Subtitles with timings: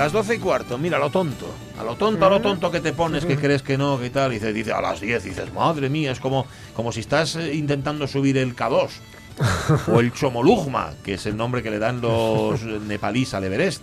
[0.00, 1.44] Las doce y cuarto, mira, a lo tonto.
[1.78, 4.30] A lo tonto, a lo tonto que te pones, que crees que no, que tal.
[4.32, 7.54] Y dice, dice a las 10, dices, madre mía, es como, como si estás eh,
[7.54, 8.88] intentando subir el K2.
[9.92, 13.82] o el Chomolugma, que es el nombre que le dan los nepalíes al Everest.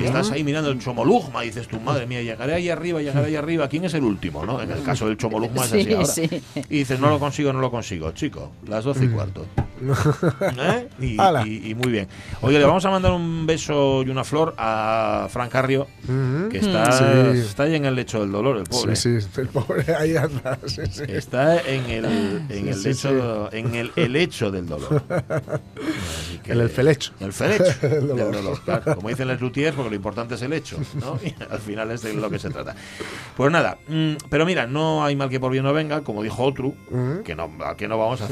[0.00, 3.26] Y estás ahí mirando el Chomolugma y dices, tu madre mía, llegaré ahí arriba, llegaré
[3.26, 3.68] ahí arriba.
[3.68, 4.46] ¿Quién es el último?
[4.46, 4.62] ¿no?
[4.62, 6.06] En el caso del Chomolugma es así Sí, ahora.
[6.06, 6.42] sí.
[6.70, 8.12] Y dices, no lo consigo, no lo consigo.
[8.12, 9.44] Chico, las doce y cuarto.
[10.58, 10.88] ¿Eh?
[11.00, 11.46] Y, Ala.
[11.46, 12.08] y- y muy bien.
[12.42, 15.86] Oye, le vamos a mandar un beso y una flor a Frank Carrio,
[16.50, 17.38] que está, Sí.
[17.40, 18.96] está ahí en el lecho del dolor, el pobre.
[18.96, 20.58] Sí, sí, el pobre ahí anda.
[20.66, 21.02] Sí, sí.
[21.08, 22.04] Está en el,
[22.48, 25.02] en el lecho, en el helecho del dolor.
[26.42, 27.12] Que- En el felecho.
[27.20, 28.32] El felecho El dolor.
[28.32, 28.94] dolor, claro.
[28.96, 31.18] Como dicen los luthiers, porque lo importante es el hecho, ¿no?
[31.22, 32.74] Y al final es de lo que se trata.
[33.36, 36.42] Pues nada, mm, pero mira, no hay mal que por bien no venga, como dijo
[36.42, 36.74] otro,
[37.24, 38.24] que no, que no vamos a,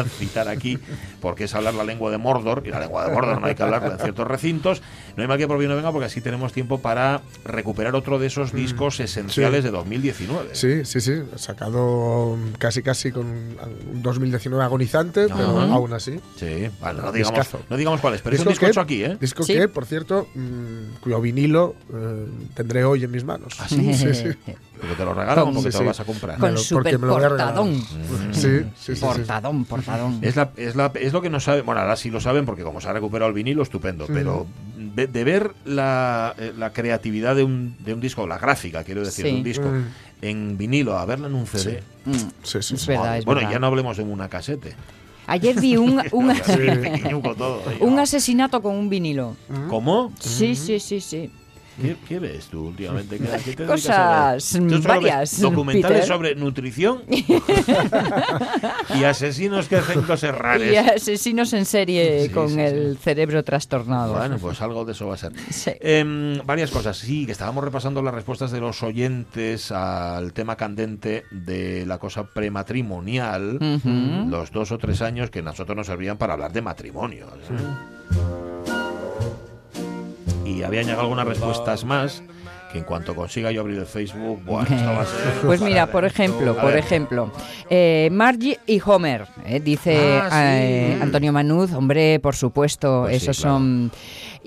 [0.00, 0.78] a citar aquí,
[1.20, 3.62] porque es hablar la lengua de Mordor, y la lengua de Mordor no hay que
[3.62, 4.82] hablarla en ciertos recintos.
[5.16, 8.18] No hay mal que por bien no venga, porque así tenemos tiempo para recuperar otro
[8.18, 10.50] de esos discos esenciales de 2019.
[10.54, 11.22] Sí, sí, sí.
[11.36, 16.20] Sacado casi, casi con un 2019 agonizante, pero aún así.
[16.36, 17.60] Sí, vale, no digamos, Discazo.
[17.70, 19.16] no digamos cuál es, pero es un Disco que- aquí, ¿eh?
[19.20, 19.54] Disco Sí.
[19.54, 23.54] que, por cierto, mm, cuyo vinilo eh, tendré hoy en mis manos.
[23.58, 24.28] ¿Ah, sí, sí, sí.
[24.80, 25.78] Porque te lo regalan o Sí, porque te sí.
[25.82, 26.38] lo vas a comprar.
[26.38, 27.54] Con super porque me lo voy a regalar.
[27.54, 27.82] portadón.
[28.32, 28.48] Sí, sí,
[28.78, 29.00] sí, sí.
[29.00, 30.18] Portadón, portadón.
[30.22, 32.62] Es, la, es, la, es lo que no saben, bueno, ahora sí lo saben porque
[32.62, 37.34] como se ha recuperado el vinilo, estupendo, pero de, de ver la, eh, la creatividad
[37.36, 39.30] de un, de un disco, la gráfica, quiero decir, Sí.
[39.32, 39.84] de un disco Mm.
[40.22, 41.82] en vinilo, a verla en un CD.
[42.04, 42.12] Mm,
[42.42, 42.86] Sí, sí, es sí.
[42.88, 43.52] verdad, es bueno, verdad.
[43.52, 44.74] ya no hablemos de una casete.
[45.28, 46.32] Ayer vi un, un,
[47.80, 49.36] un asesinato con un vinilo.
[49.68, 50.12] ¿Cómo?
[50.20, 51.30] Sí, sí, sí, sí.
[51.80, 53.18] ¿Qué, qué ves tú últimamente?
[53.66, 55.40] Cosas ¿Tú solo ves varias.
[55.40, 56.08] Documentales Peter.
[56.08, 57.02] sobre nutrición
[58.98, 60.70] y asesinos que hacen cosas raras.
[60.70, 64.14] Y asesinos en serie Sí, con sí, el cerebro trastornado.
[64.14, 65.32] Bueno, pues algo de eso va a ser.
[65.80, 66.96] Em, varias cosas.
[66.96, 72.24] Sí, que estábamos repasando las respuestas de los oyentes al tema candente de la cosa
[72.24, 73.58] prematrimonial.
[74.30, 77.26] Los dos o tres años que nosotros nos servían para hablar de matrimonio.
[77.26, 77.95] ¿eh?
[80.46, 82.22] Y había añadido algunas respuestas más
[82.76, 85.40] que en cuanto consiga yo abrir el Facebook, bueno, esto va a ser...
[85.46, 86.78] Pues mira, por ejemplo, A por ver.
[86.78, 87.32] ejemplo,
[87.70, 90.36] eh, Margie y Homer, eh, dice Ah, sí.
[90.38, 93.56] eh, Antonio Manuz, hombre, por supuesto, Pues sí, esos claro.
[93.56, 93.90] son...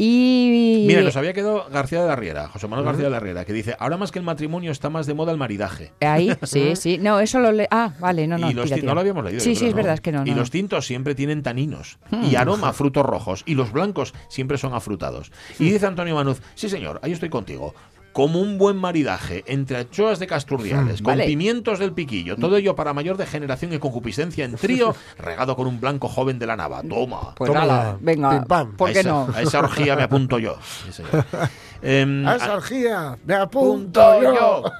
[0.01, 0.85] Y...
[0.87, 3.51] Mira, nos había quedado García de la Riera, José Manuel García de la Riera, que
[3.51, 5.91] dice, ahora más que el matrimonio está más de moda el maridaje.
[5.99, 6.97] Ahí, sí, sí.
[6.99, 7.67] No, eso lo le...
[7.71, 8.49] Ah, vale, no, no.
[8.49, 8.91] y los tira, tin- tira.
[8.91, 9.39] no lo habíamos leído.
[9.41, 10.21] Sí, sí, creo, es verdad, es que no.
[10.25, 10.39] Y no, Hmm.
[10.39, 11.97] los tintos siempre tienen taninos
[12.29, 13.43] y aroma a frutos rojos.
[13.45, 15.31] Y los blancos siempre son afrutados.
[15.57, 15.63] Hmm.
[15.65, 17.73] Y dice Antonio Manuz, sí señor, ahí estoy contigo.
[18.19, 21.25] Como un buen maridaje entre anchoas de Casturriales, con Hmm, Vale.
[21.25, 25.79] pimientos del piquillo, todo ello para mayor degeneración y concupiscencia en trío, regado con un
[25.79, 26.83] blanco joven de la nava.
[26.83, 27.33] Toma.
[27.35, 28.75] Pues Toma nada, venga, Pim, pam.
[28.75, 29.29] ¿por a esa, no?
[29.33, 30.57] A esa orgía me apunto yo.
[30.85, 31.23] Sí, señor.
[31.81, 34.33] Em, A a- esa orgía me apunto yo.
[34.35, 34.63] yo.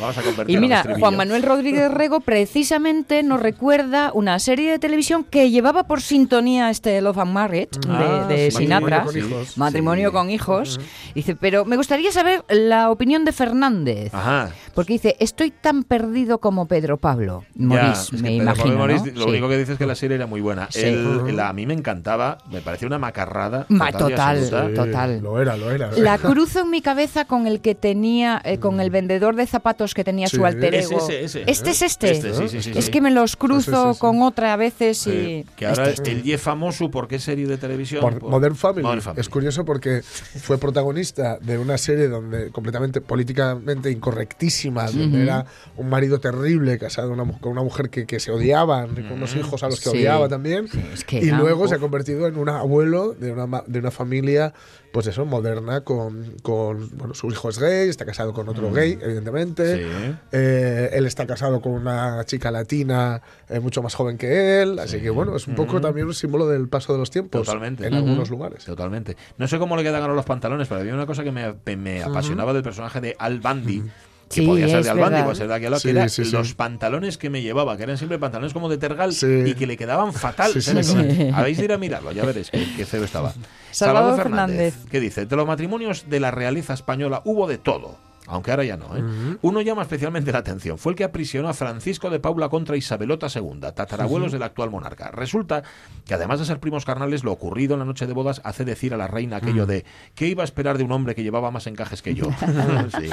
[0.00, 0.84] Vamos a Y mira.
[0.98, 6.70] Juan Manuel Rodríguez Rego precisamente nos recuerda una serie de televisión que llevaba por sintonía
[6.70, 9.04] este Love and Marriage Ah, de, de sí, Sinatra.
[9.04, 9.58] Matrimonio con hijos.
[9.58, 10.12] Matrimonio Sí.
[10.14, 10.80] con hijos.
[11.14, 14.12] Dice, pero me gustaría saber la opinión de Fernández.
[14.14, 14.50] Ajá.
[14.74, 17.44] Porque dice, estoy tan perdido como Pedro Pablo.
[17.54, 18.64] Ya, Morís, es que me Pedro imagino.
[18.64, 19.12] Pablo Morís, ¿no?
[19.12, 19.30] Lo Sí.
[19.30, 20.68] único que dice es que la serie era muy buena.
[20.70, 20.80] Sí.
[20.84, 23.66] El- la- a mí me encantaba, me parecía una macarrada.
[23.68, 25.11] Ma- y total.
[25.20, 25.90] Lo era, lo era.
[25.92, 29.94] La cruzo en mi cabeza con el que tenía, eh, con el vendedor de zapatos
[29.94, 30.36] que tenía Sí.
[30.36, 30.98] su alter Es ego.
[30.98, 31.44] ese, ese.
[31.46, 32.10] Este es este.
[32.12, 32.90] Este, sí, sí, sí, es sí.
[32.90, 34.00] que me los cruzo Sí, sí, sí.
[34.00, 35.10] con otra a veces y.
[35.10, 36.12] Sí, que ahora Este, este.
[36.12, 38.00] el Ye famoso, ¿por qué serie de televisión?
[38.00, 38.82] Por Por- Modern Family.
[38.82, 39.20] Modern Family.
[39.20, 45.88] Es curioso porque fue protagonista de una serie donde completamente políticamente incorrectísima, donde era un
[45.88, 49.66] marido terrible casado una con una mujer que, que se odiaban, con unos hijos a
[49.68, 49.96] los que Sí.
[49.98, 50.68] odiaba también.
[50.68, 53.64] Sí, es que y era- luego se ha convertido en un abuelo de una, ma-
[53.66, 54.52] de una familia
[54.92, 58.98] pues eso, moderna con, con bueno, su hijo es gay, está casado con otro gay,
[59.00, 59.76] evidentemente.
[59.76, 60.16] Sí.
[60.32, 65.00] Eh, él está casado con una chica latina eh, mucho más joven que él, así
[65.00, 67.86] que bueno, es un poco también un símbolo del paso de los tiempos Totalmente.
[67.86, 68.64] en algunos lugares.
[68.64, 69.16] Totalmente.
[69.38, 72.02] No sé cómo le quedan ahora los pantalones, pero había una cosa que me, me
[72.02, 73.82] apasionaba del personaje de Al Bundy.
[74.32, 75.24] Que Sí, podía ser de Al Bundy, verdad.
[75.24, 78.18] puede ser de aquel lado, que era los pantalones que me llevaba, que eran siempre
[78.18, 80.60] pantalones como de tergal y que le quedaban fatal.
[80.60, 81.30] Sí.
[81.34, 83.34] Habéis de ir a mirarlo, ya veréis qué, feo estaba.
[83.70, 84.74] Salvador Fernández.
[84.90, 85.26] ¿Qué dice?
[85.26, 87.96] De los matrimonios de la realeza española hubo de todo.
[88.28, 88.96] Aunque ahora ya no.
[88.96, 89.36] ¿eh?
[89.42, 90.78] Uno llama especialmente la atención.
[90.78, 95.10] Fue el que aprisionó a Francisco de Paula contra Isabelota II, tatarabuelos del actual monarca.
[95.10, 95.62] Resulta
[96.06, 98.94] que además de ser primos carnales, lo ocurrido en la noche de bodas hace decir
[98.94, 99.84] a la reina aquello de
[100.14, 102.26] ¿qué iba a esperar de un hombre que llevaba más encajes que yo?
[102.92, 103.08] Sí.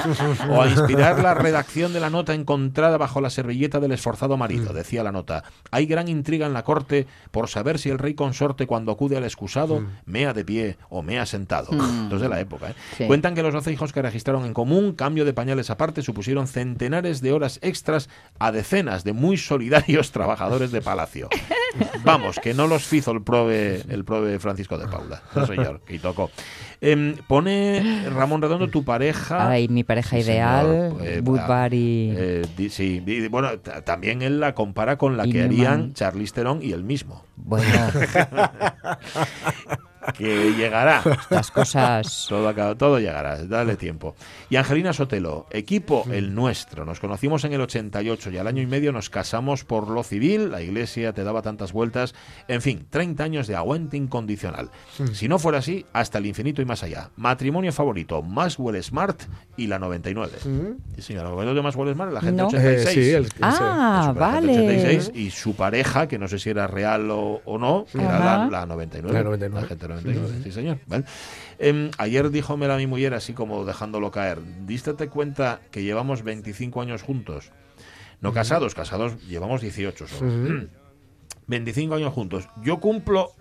[0.50, 4.72] O a inspirar la redacción de la nota encontrada bajo la servilleta del esforzado marido.
[4.72, 8.66] Decía la nota, hay gran intriga en la corte por saber si el rey consorte
[8.66, 11.70] cuando acude al excusado mea de pie o mea sentado.
[11.72, 12.70] Esto es de la época.
[12.70, 12.74] ¿eh?
[12.96, 13.06] Sí.
[13.06, 17.22] Cuentan que los 12 hijos que registraron en común, cambio de pañales aparte, supusieron centenares
[17.22, 21.30] de horas extras a decenas de muy solidarios trabajadores de palacio.
[22.04, 25.22] Vamos, que no los fizo el prove, el prove Francisco de Paula.
[25.34, 26.30] No señor, que tocó.
[26.82, 29.48] Em, pone Ramón Redondo tu pareja.
[29.50, 30.66] Ay, mi pareja Sí, ideal,
[30.98, 31.06] señor.
[31.06, 32.12] Eh, Woodbury.
[32.16, 36.34] eh, di- sí, y bueno, también él la compara con la Y que harían Charlize
[36.34, 37.24] Theron y él mismo.
[37.36, 37.66] Bueno,
[40.16, 41.02] Que llegará.
[41.04, 42.26] estas cosas.
[42.28, 44.14] Todo, todo llegará, dale tiempo.
[44.48, 46.84] Y Angelina Sotelo, equipo el nuestro.
[46.84, 50.50] Nos conocimos en el 88 y al año y medio nos casamos por lo civil.
[50.50, 52.14] La iglesia te daba tantas vueltas.
[52.48, 54.70] En fin, 30 años de aguante incondicional.
[55.12, 57.10] Si no fuera así, hasta el infinito y más allá.
[57.16, 59.22] Matrimonio favorito, Maxwell Smart
[59.56, 60.32] y la 99.
[60.96, 62.48] Sí, señor, los momentos de Maxwell Smart, la gente No.
[62.48, 62.96] 86.
[62.96, 64.52] Eh, sí, el- Ah, vale.
[64.52, 68.48] 86 y su pareja, que no sé si era real o, o no, era la,
[68.50, 69.12] la 99.
[69.18, 69.60] La 99.
[69.62, 70.78] La gente 99, sí, señor.
[70.86, 71.04] ¿vale?
[71.58, 74.38] Em, ayer díjome a mi mujer así como dejándolo caer.
[74.66, 77.52] ¿Dístete cuenta que llevamos 25 años juntos?
[78.20, 80.68] No casados, casados llevamos 18 solo.
[81.46, 82.48] 25 años juntos.
[82.62, 83.32] Yo cumplo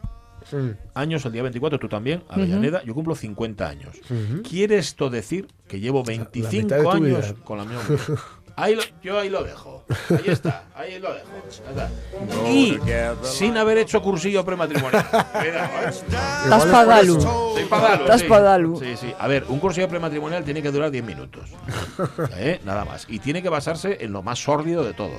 [0.93, 3.97] años el día 24, tú también, Avellaneda, yo cumplo 50 años.
[4.47, 7.43] ¿Quiere esto decir que llevo 25 mitad de tu años vida.
[7.43, 7.99] con la misma mujer?
[8.61, 9.85] Ahí lo- yo ahí lo dejo.
[10.09, 11.27] Ahí está, ahí lo dejo.
[11.69, 11.89] Está.
[12.49, 12.77] Y
[13.23, 15.05] sin haber hecho cursillo prematrimonial.
[15.43, 15.53] ¿eh?
[15.87, 17.21] Estás padalu.
[17.21, 18.27] Soy padalu, Estás sí.
[18.27, 18.79] padalu.
[18.79, 19.13] Sí, sí.
[19.17, 21.49] A ver, un cursillo prematrimonial tiene que durar 10 minutos.
[22.35, 22.59] ¿Eh?
[22.65, 23.05] Nada más.
[23.07, 25.13] Y tiene que basarse en lo más sórdido de todo.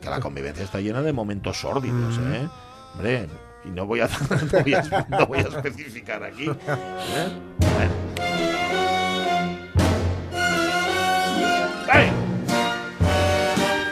[0.00, 2.48] Que la convivencia está llena de momentos sórdidos, ¿eh?
[2.94, 3.28] Hombre,
[3.64, 4.08] y no voy a,
[4.52, 6.46] no voy a, no voy a especificar aquí.
[6.48, 6.54] ¿eh?
[7.58, 8.53] Bueno.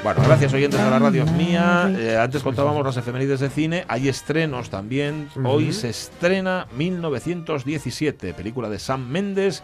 [0.02, 1.88] Bueno, gracias oyentes de la radio mía.
[1.96, 3.84] Eh, antes contábamos las efemérides de cine.
[3.86, 5.28] Hay estrenos también.
[5.44, 9.62] Hoy se estrena 1917, película de Sam Mendes.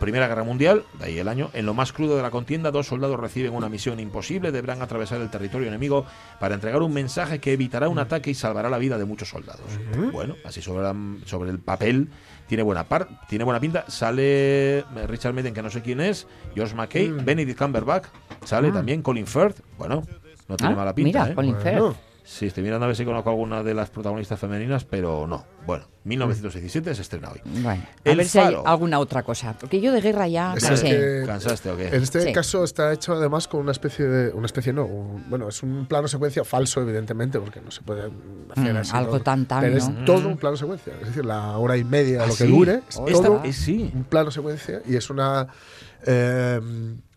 [0.00, 1.50] Primera Guerra Mundial, de ahí el año.
[1.52, 4.50] En lo más crudo de la contienda, dos soldados reciben una misión imposible.
[4.50, 6.04] Deberán atravesar el territorio enemigo
[6.40, 9.60] para entregar un mensaje que evitará un ataque y salvará la vida de muchos soldados.
[10.12, 12.08] Bueno, así sobre, la- sobre el papel
[12.48, 13.84] tiene buena par, tiene buena pinta.
[13.88, 18.06] Sale eh, Richard Madden, que no sé quién es, Josh McKay, Benedict Cumberbatch,
[18.44, 19.60] sale también Colin Firth.
[19.78, 20.02] Bueno,
[20.48, 21.20] no tiene Ah, mala pinta.
[21.20, 21.34] mira, ¿eh?
[21.34, 21.78] Colin Firth.
[21.78, 21.96] Bueno,
[22.30, 25.46] Sí, estoy mirando a ver si conozco alguna de las protagonistas femeninas, pero no.
[25.66, 27.40] Bueno, 1917 se estrena hoy.
[27.62, 29.56] Bueno, a ver si hay alguna otra cosa.
[29.58, 30.84] Porque yo de guerra ya Es cansé.
[30.90, 31.88] que- ¿Cansaste o qué?
[31.88, 32.32] En este Sí.
[32.34, 34.30] caso está hecho además con una especie de.
[34.34, 34.84] Una especie no.
[34.84, 38.10] un- bueno, es un plano secuencia falso, evidentemente, porque no se puede
[38.54, 38.90] hacer Mm, así.
[38.94, 39.20] algo todo.
[39.22, 40.92] tan, tan, Pero es todo un plano secuencia.
[41.00, 42.50] Es decir, la hora y media, Ah, lo que sí.
[42.50, 43.90] dure, es Esta- todo eh, sí.
[43.94, 45.48] un plano secuencia y es una.
[46.06, 46.60] Eh,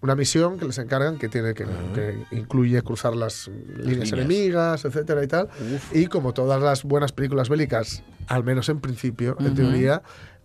[0.02, 4.12] una misión que les encargan que tiene que, que incluye cruzar las, líneas, líneas.
[4.14, 5.50] enemigas, etcétera y tal.
[5.94, 10.02] Y como todas las buenas películas bélicas, al menos en principio, en teoría,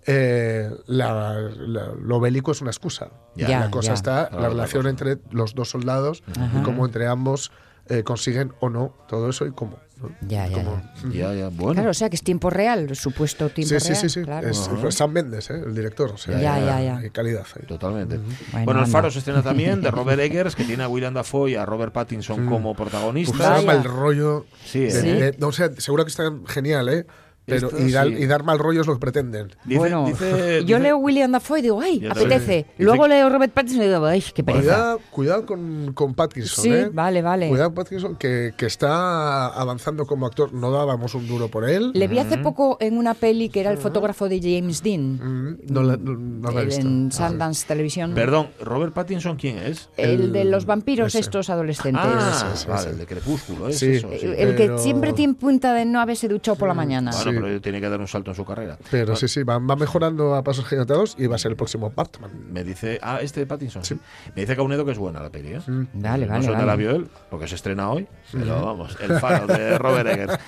[0.07, 3.11] eh, la- la- lo bélico es una excusa.
[3.35, 6.23] Ya, la cosa está, Claro, la relación entre los dos soldados
[6.59, 7.51] y cómo entre ambos
[7.89, 9.79] eh, consiguen o no todo eso y cómo.
[10.01, 10.11] ¿no?
[10.29, 11.73] Ya, ya, Cómo- Ya, ya, bueno.
[11.73, 14.01] Claro, o sea que es tiempo real, supuesto tiempo Sí, sí, real.
[14.03, 14.23] sí, sí.
[14.25, 14.49] claro.
[14.51, 15.55] Es, fue Sam Mendes, ¿eh?
[15.65, 16.11] el director.
[16.11, 16.99] O sea, Ya, ya, ya.
[16.99, 17.67] hay calidad ahí.
[17.67, 18.19] Totalmente.
[18.19, 18.35] Bueno,
[18.67, 18.93] Bueno, El anda.
[18.99, 21.95] Faro se estrena también de Robert Eggers, que tiene a William Dafoe y a Robert
[21.95, 23.39] Pattinson como Uf, protagonistas.
[23.39, 23.67] Vaya.
[23.67, 24.45] mal rollo.
[24.67, 25.03] Sí, de-
[25.33, 27.07] de- no, o sea, seguro que está genial, ¿eh?
[27.47, 28.15] Pero, Esto y, dar, sí.
[28.15, 29.49] y dar mal rollo es lo que pretenden.
[29.65, 32.57] Dice- bueno, dice- yo dice- leo William Dafoe y digo, ay, apetece.
[32.57, 34.63] Dice- Luego leo Robert Pattinson y digo, ay, qué pereza.
[34.65, 36.91] Cuidado, cuidado con, con Pattinson, Sí, ¿eh?
[36.93, 37.49] vale, vale.
[37.49, 40.53] Cuidado con Pattinson, que, que está avanzando como actor.
[40.53, 41.93] No dábamos un duro por él.
[41.95, 45.15] Le vi hace poco en una peli que era el fotógrafo de James Dean.
[45.15, 46.81] Mm, No la, no- no la he visto.
[46.87, 48.13] en Sundance Televisión.
[48.15, 49.89] Perdón, ¿Robert Pattinson quién es?
[49.97, 51.21] El de los vampiros ese.
[51.21, 52.03] estos adolescentes.
[52.05, 52.91] Ah, ese, vale, ese.
[52.91, 53.87] el de Crepúsculo, ¿es Sí.
[53.93, 54.09] eso?
[54.19, 54.27] Sí.
[54.27, 57.13] El que Pero- siempre tiene punta de no haberse duchado por la mañana.
[57.13, 58.79] Bueno, pero tiene que dar un salto en su carrera.
[58.91, 61.93] Pero sí, sí, va, va mejorando a pasos gigantados y va a ser el próximo
[61.95, 62.31] Batman.
[62.51, 63.85] Me dice, ah, este de Pattinson.
[63.85, 63.95] sí.
[64.35, 65.61] Me dice Caunedo que es buena la peli, ¿eh?
[65.67, 66.67] Vale, no vale, vale.
[66.67, 70.39] la vio él, porque se estrena hoy, pero vamos, El Faro de Robert Eggers.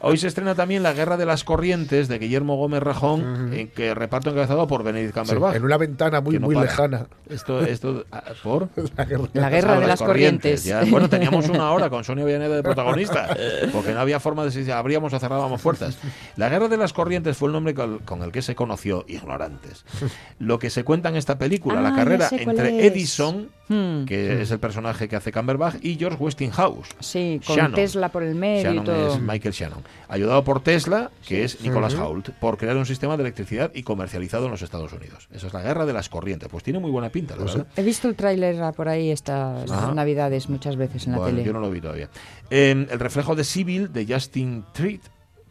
[0.00, 3.94] Hoy se estrena también La Guerra de las Corrientes de Guillermo Gómez Rajón, en que
[3.94, 5.56] reparto encabezado por Benedict Sí, Cumberbatch.
[5.56, 6.66] en una ventana muy, no muy para.
[6.66, 7.06] lejana.
[7.28, 8.68] Esto, esto, ah, ¿por?
[8.96, 9.24] La guerra.
[9.32, 10.64] La guerra de las corrientes.
[10.64, 13.36] Ya, bueno, teníamos una hora con Sonia Villaneda de protagonista,
[13.72, 15.98] porque no había forma de si abríamos o cerrábamos puertas.
[16.38, 19.84] La guerra de las corrientes fue el nombre con, el que se conoció ignorantes.
[20.38, 22.86] Lo que se cuenta en esta película, Ah, la ya carrera entre.
[22.86, 24.06] Edison, Hmm.
[24.06, 26.88] que es el personaje que hace Cumberbatch, y George Westinghouse.
[27.00, 27.74] Sí, con Shannon.
[27.74, 29.14] Tesla por el medio y Shannon todo.
[29.14, 29.82] es Michael Shannon.
[30.08, 34.46] Ayudado por Tesla, que es Nicholas Hoult, por crear un sistema de electricidad y comercializado
[34.46, 35.28] en los Estados Unidos.
[35.34, 36.48] Esa es la guerra de las corrientes.
[36.48, 37.66] Pues tiene muy buena pinta, la verdad.
[37.76, 39.92] He visto el tráiler ah, por ahí estas Ajá.
[39.92, 41.44] navidades muchas veces en la tele.
[41.44, 42.08] yo no lo vi todavía.
[42.48, 45.02] Eh, el reflejo de Civil de Justin Treat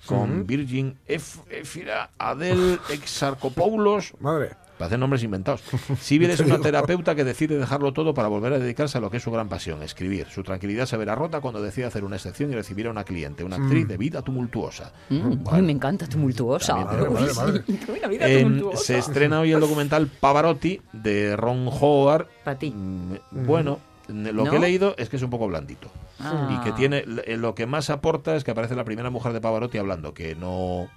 [0.08, 0.96] con Virgin.
[1.08, 4.14] Efira Adel Exarchopoulos.
[4.20, 4.52] Madre.
[4.78, 5.64] Parecen nombres inventados.
[6.00, 9.18] Civil es una terapeuta que decide dejarlo todo para volver a dedicarse a lo que
[9.18, 10.28] es su gran pasión, escribir.
[10.30, 13.44] Su tranquilidad se verá rota cuando decide hacer una excepción y recibir a una cliente,
[13.44, 14.94] una actriz de vida tumultuosa.
[15.10, 16.76] Mm, Bueno, Ay, me encanta tumultuosa.
[16.76, 17.64] Madre, madre.
[17.98, 22.28] una vida se estrena hoy el documental Pavarotti de Ron Howard.
[22.44, 22.70] Pa' ti.
[22.70, 23.16] Mm,
[23.48, 24.50] Bueno, lo ¿No?
[24.52, 25.90] que he leído es que es un poco blandito.
[26.20, 26.50] Ah.
[26.60, 29.42] Y que tiene eh, lo que más aporta es que aparece la primera mujer de
[29.42, 30.90] Pavarotti hablando, que no,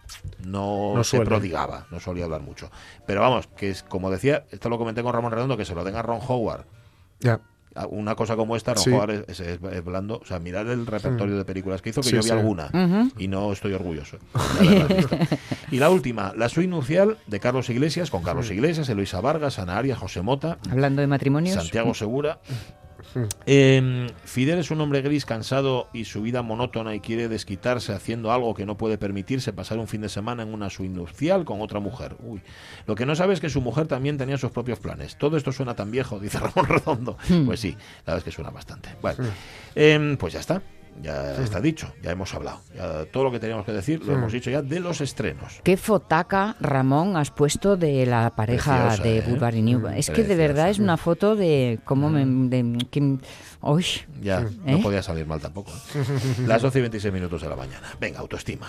[0.47, 1.27] no, No se suele.
[1.27, 2.71] prodigaba, no solía hablar mucho.
[3.07, 5.85] Pero vamos, que es como decía, esto lo comenté con Ramón Redondo, que se lo
[5.85, 6.65] den a Ron Howard.
[7.21, 7.41] Ya.
[7.89, 8.91] Una cosa como esta, Ron Sí.
[8.91, 10.19] Howard es, es- es blando.
[10.23, 12.31] O sea, mirar el repertorio de películas que hizo, que Sí, yo vi sí.
[12.33, 12.69] alguna.
[13.17, 14.17] Y no estoy orgulloso.
[15.71, 19.79] y la última, La suite nupcial de Carlos Iglesias, con Carlos Iglesias, Eloisa Vargas, Ana
[19.79, 21.55] Arias, José Mota, Hablando de matrimonios.
[21.57, 22.41] Santiago Segura.
[23.47, 28.33] Eh, Fidel es un hombre gris cansado y su vida monótona y quiere desquitarse haciendo
[28.33, 31.81] algo que no puede permitirse pasar un fin de semana en una nupcial con otra
[31.81, 32.17] mujer.
[32.21, 32.43] Uy.
[32.87, 35.17] Lo que no sabe es que su mujer también tenía sus propios planes.
[35.17, 37.17] Todo esto suena tan viejo, dice Ramón Redondo.
[37.47, 38.91] Pues sí, la verdad es que suena bastante.
[39.01, 39.25] Bueno,
[39.75, 40.63] em, pues ya está.
[41.03, 42.61] Ya está dicho, ya hemos hablado.
[42.77, 45.61] Ya todo lo que teníamos que decir lo hemos dicho ya de los estrenos.
[45.63, 49.59] ¿Qué fotaca, Ramón, has puesto de la pareja Preciosa, de ¿eh?
[49.59, 49.95] Y Newman?
[49.95, 52.27] Es que de verdad es una foto de cómo me...
[52.27, 53.19] De, que-
[53.63, 53.87] uy,
[54.21, 54.73] Ya, ¿Eh?
[54.73, 55.73] no podía salir mal tampoco.
[55.95, 56.05] ¿eh?
[56.47, 57.87] Las 12 y 26 minutos de la mañana.
[57.99, 58.67] Venga, autoestima.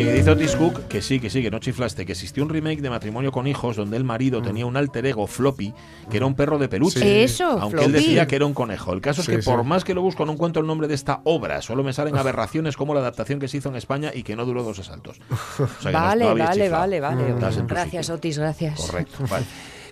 [0.00, 2.80] Oye, dice Otis Cook que sí, que sí, que no chiflaste, que existió un remake
[2.80, 5.74] de Matrimonio con Hijos donde el marido tenía un alter ego floppy,
[6.10, 7.00] que era un perro de peluche.
[7.00, 7.06] Sí.
[7.08, 8.92] Eso, Aunque él decía que era un conejo.
[8.92, 9.50] El caso es Sí, que sí.
[9.50, 12.16] por más que lo busco no encuentro el nombre de esta obra, solo me salen
[12.16, 15.18] aberraciones como la adaptación que se hizo en España y que no duró dos asaltos.
[15.30, 17.28] O sea, que no- Vale, no vale, vale, vale.
[17.30, 18.14] En tu Gracias, sitio.
[18.16, 18.80] Otis, gracias.
[18.80, 19.44] Correcto, vale.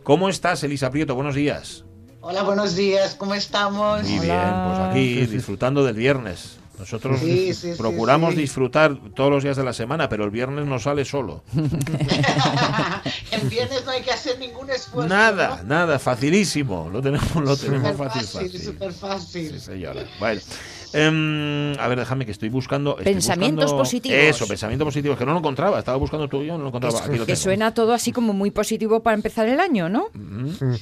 [0.05, 1.15] ¿Cómo estás, Elisa Prieto?
[1.17, 1.85] Buenos días.
[2.21, 4.03] Hola, buenos días, ¿cómo estamos?
[4.05, 4.23] Muy Hola.
[4.23, 4.79] bien, pues
[5.27, 6.59] aquí disfrutando del viernes.
[6.79, 8.41] Nosotros Sí, sí, procuramos sí.
[8.41, 11.43] disfrutar todos los días de la semana, pero el viernes nos sale solo.
[13.33, 15.09] en viernes no hay que hacer ningún esfuerzo.
[15.09, 15.69] Nada, ¿no?
[15.69, 16.89] nada, facilísimo.
[16.93, 18.63] Lo tenemos, lo tenemos Súper fácil, fácil, fácil.
[18.63, 19.51] súper fácil.
[19.53, 20.05] Sí, señora.
[20.19, 20.41] Bueno.
[20.97, 22.93] Em, a ver, déjame que estoy buscando.
[22.99, 24.19] estoy Pensamientos buscando- positivos.
[24.19, 25.79] Eso, pensamientos positivos, que no lo encontraba.
[25.79, 26.99] Estaba buscando tú y yo, no lo encontraba.
[27.01, 27.43] Aquí lo Que tengo.
[27.43, 30.09] suena todo así como muy positivo para empezar el año, ¿no?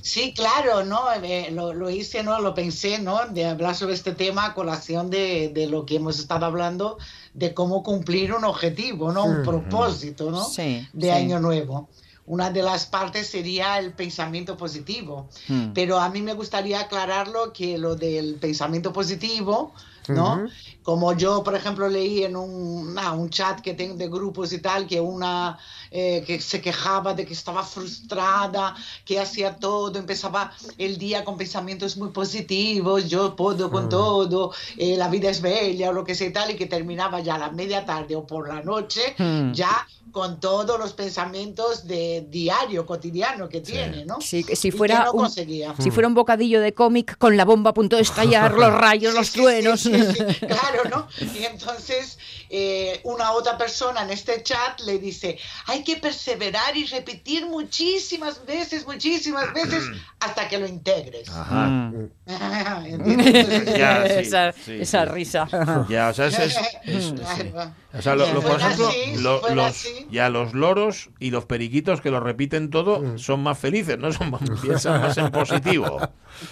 [0.02, 1.00] Sí, claro, ¿no?
[1.22, 2.40] Eh, lo, lo hice, ¿no?
[2.40, 3.26] Lo pensé, ¿no?
[3.30, 6.98] De hablar sobre este tema a colación de, de lo que hemos estado hablando,
[7.34, 9.24] de cómo cumplir un objetivo, ¿no?
[9.24, 10.44] Un propósito, ¿no?
[10.44, 11.10] Sí, de sí.
[11.10, 11.88] año nuevo.
[12.26, 15.72] Una de las partes sería el pensamiento positivo, Hmm.
[15.74, 19.74] pero a mí me gustaría aclararlo que lo del pensamiento positivo,
[20.08, 20.46] ¿no?
[20.82, 24.58] Como yo, por ejemplo, leí en un, nah, un chat que tengo de grupos y
[24.58, 25.58] tal, que una
[25.90, 31.36] eh, que se quejaba de que estaba frustrada, que hacía todo, empezaba el día con
[31.36, 36.14] pensamientos muy positivos, yo puedo con todo, eh, la vida es bella o lo que
[36.14, 39.14] sea y tal, y que terminaba ya a la media tarde o por la noche,
[39.18, 39.52] Hmm.
[39.52, 44.20] ya con todos los pensamientos de diario, cotidiano que tiene, ¿no?
[44.20, 45.74] Sí, que si fuera no un- conseguía.
[45.80, 49.10] Si fuera un bocadillo de cómic con la bomba a punto de estallar, los rayos,
[49.12, 49.80] Sí, los sí, truenos.
[49.80, 50.04] sí, sí,
[50.38, 51.08] sí, claro, ¿no?
[51.34, 52.16] Y entonces
[52.56, 58.46] eh, una otra persona en este chat le dice, hay que perseverar y repetir muchísimas
[58.46, 59.82] veces, muchísimas veces
[60.20, 61.28] hasta que lo integres.
[61.30, 61.66] Ajá.
[61.66, 62.10] Mm.
[63.76, 65.10] Ya, sí, esa sí, esa sí.
[65.12, 65.48] risa.
[65.88, 67.14] Ya, o sea, es, es- es- sí.
[67.50, 67.72] Claro.
[67.96, 70.06] O sea, lo- lo- por ejemplo, así, lo- los, así.
[70.10, 74.12] ya los loros y los periquitos que lo repiten todo son más felices, ¿no?
[74.12, 75.98] Son más, piensan más en positivo.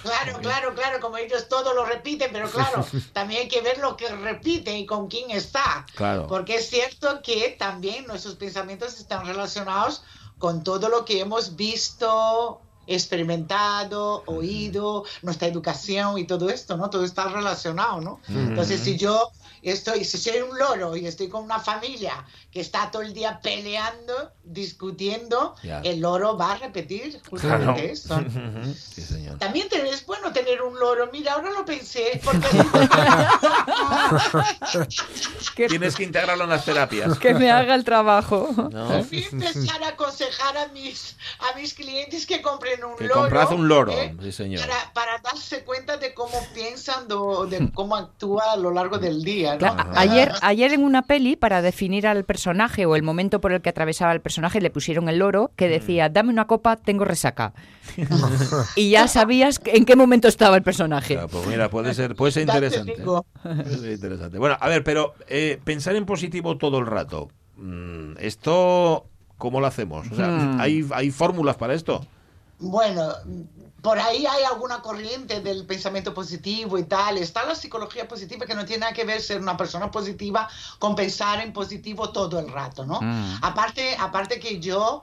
[0.02, 3.97] Claro, claro, claro, como ellos todo lo repiten, pero claro, también hay que ver lo
[3.97, 5.85] que repiten y con quién está.
[5.95, 6.27] Claro.
[6.27, 10.03] Porque es cierto que también nuestros pensamientos están relacionados
[10.39, 16.91] con todo lo que hemos visto experimentado, oído, nuestra educación y todo esto, ¿no?
[16.91, 18.21] Todo está relacionado, ¿no?
[18.29, 19.31] Entonces, si yo
[19.71, 23.40] estoy, si soy un loro y estoy con una familia que está todo el día
[23.42, 25.81] peleando, discutiendo, Ya.
[25.81, 28.21] el loro va a repetir justamente esto.
[28.92, 29.38] Sí, señor.
[29.38, 31.09] También te- es bueno tener un loro.
[31.12, 32.21] Mira, ahora lo pensé.
[32.25, 32.47] Porque
[35.54, 37.19] Que, Tienes que integrarlo en las terapias.
[37.19, 38.50] que me haga el trabajo.
[38.71, 38.88] ¿no?
[38.90, 41.16] A empezar a aconsejar a mis,
[41.52, 43.21] a mis clientes que compren un Que loro.
[43.23, 44.14] comprad un loro, ¿eh?
[44.23, 44.61] sí, señor.
[44.66, 49.23] Para, para darse cuenta de cómo piensan, do- de cómo actúa a lo largo del
[49.23, 49.51] día.
[49.52, 49.59] ¿No?
[49.59, 53.61] Claro, ayer, ayer en una peli, para definir al personaje o el momento por el
[53.62, 57.52] que atravesaba el personaje, le pusieron el loro que decía, dame una copa, tengo resaca.
[58.76, 61.14] y ya sabías en qué momento estaba el personaje.
[61.14, 62.94] Claro, pues mira, puede ser, puede ser interesante.
[62.97, 63.26] digo.
[63.42, 64.38] Puede ser interesante.
[64.38, 67.28] Bueno, a ver, pero eh, pensar en positivo todo el rato.
[67.56, 69.06] mm, esto,
[69.38, 70.11] ¿cómo lo hacemos?
[70.11, 70.61] O sea, Hmm.
[70.61, 72.04] ¿hay, ¿hay fórmulas para esto?
[72.59, 73.09] Bueno,
[73.83, 77.19] por ahí hay alguna corriente del pensamiento positivo y tal.
[77.19, 80.49] Está la psicología positiva que no tiene nada que ver ser una persona positiva
[80.79, 83.01] con pensar en positivo todo el rato, ¿no?
[83.03, 83.41] Mm.
[83.43, 85.03] Aparte, aparte que yo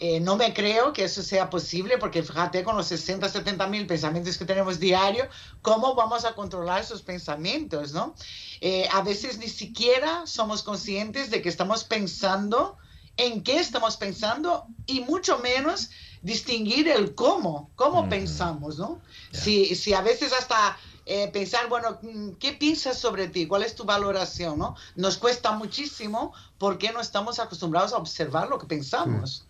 [0.00, 3.86] eh, no me creo que eso sea posible porque fíjate con los 60, 70 mil
[3.86, 5.26] pensamientos que tenemos diario,
[5.60, 8.14] ¿cómo vamos a controlar esos pensamientos, no?
[8.60, 12.76] Eh, a veces ni siquiera somos conscientes de que estamos pensando,
[13.18, 15.90] en qué estamos pensando y mucho menos
[16.22, 19.00] distinguir el cómo, cómo pensamos, ¿no?
[19.32, 23.46] Si, si a veces hasta eh, pensar, bueno, mm, ¿qué piensas sobre ti?
[23.46, 24.58] ¿Cuál es tu valoración?
[24.58, 24.76] ¿no?
[24.94, 29.44] Nos cuesta muchísimo porque no estamos acostumbrados a observar lo que pensamos.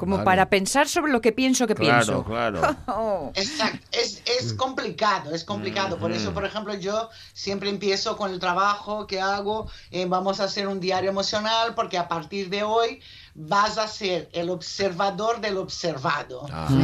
[0.00, 0.24] Como Vale.
[0.24, 2.24] para pensar sobre lo que pienso que Claro, pienso.
[2.24, 2.76] claro.
[2.88, 3.30] Oh.
[3.34, 5.98] Exacto, es, es complicado, es complicado.
[5.98, 10.44] Por eso, por ejemplo, yo siempre empiezo con el trabajo que hago, eh, vamos a
[10.44, 13.00] hacer un diario emocional, porque a partir de hoy
[13.34, 16.46] vas a ser el observador del observado.
[16.50, 16.66] Ah,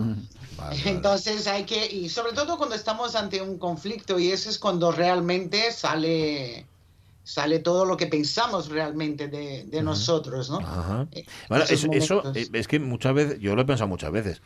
[0.00, 0.26] Mm.
[0.84, 4.92] Entonces hay que, y sobre todo cuando estamos ante un conflicto, y eso es cuando
[4.92, 6.66] realmente sale,
[7.22, 10.58] sale todo lo que pensamos realmente de, de nosotros, ¿no?
[10.58, 11.06] Ajá.
[11.12, 14.42] Eh, Bueno, eso, eh, es que muchas veces, yo lo he pensado muchas veces.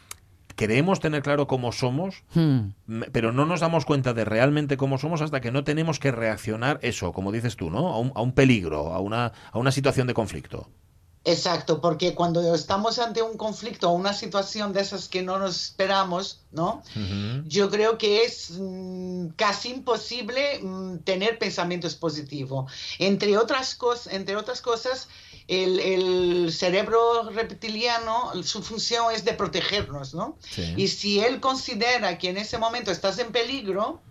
[0.57, 2.71] Creemos tener claro cómo somos, Hmm.
[3.11, 6.79] pero no nos damos cuenta de realmente cómo somos hasta que no tenemos que reaccionar
[6.83, 7.89] eso, como dices tú, ¿no?
[7.89, 10.69] A un, a un peligro, a una, a una situación de conflicto.
[11.27, 15.57] Exacto, porque cuando estamos ante un conflicto o una situación de esas que no nos
[15.57, 16.83] esperamos, ¿no?
[17.49, 22.71] Yo creo que es mm, casi imposible mm, tener pensamientos positivos.
[22.99, 25.09] Entre otras, cos- entre otras cosas,
[25.49, 30.37] el, el cerebro reptiliano, su función es de protegernos, ¿no?
[30.41, 30.75] Sí.
[30.77, 34.03] Y si él considera que en ese momento estás en peligro,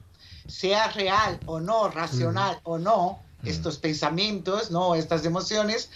[0.48, 5.90] sea real o no, racional o no, estos pensamientos, no, estas emociones,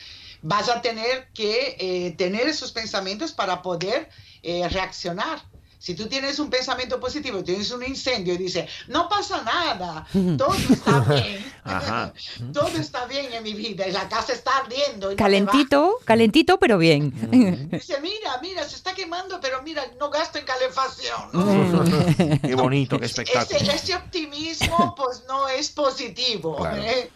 [0.48, 4.10] vas a tener que eh, tener esos pensamientos para poder
[4.42, 5.42] eh, reaccionar.
[5.80, 10.54] Si tú tienes un pensamiento positivo, tienes un incendio y dices, no pasa nada, todo
[10.54, 12.14] está bien, Ajá.
[12.54, 15.12] todo está bien en mi vida y la casa está ardiendo.
[15.12, 15.52] y no me va".
[15.52, 17.70] Calentito, calentito, pero bien.
[17.72, 21.30] Dice, mira, mira, se está quemando, pero mira, no gasto en calefacción.
[21.32, 22.40] ¿no?
[22.42, 23.60] Qué bonito, qué espectáculo.
[23.60, 26.56] Ese, ese optimismo pues no es positivo.
[26.58, 26.82] Claro.
[26.82, 27.12] ¿eh?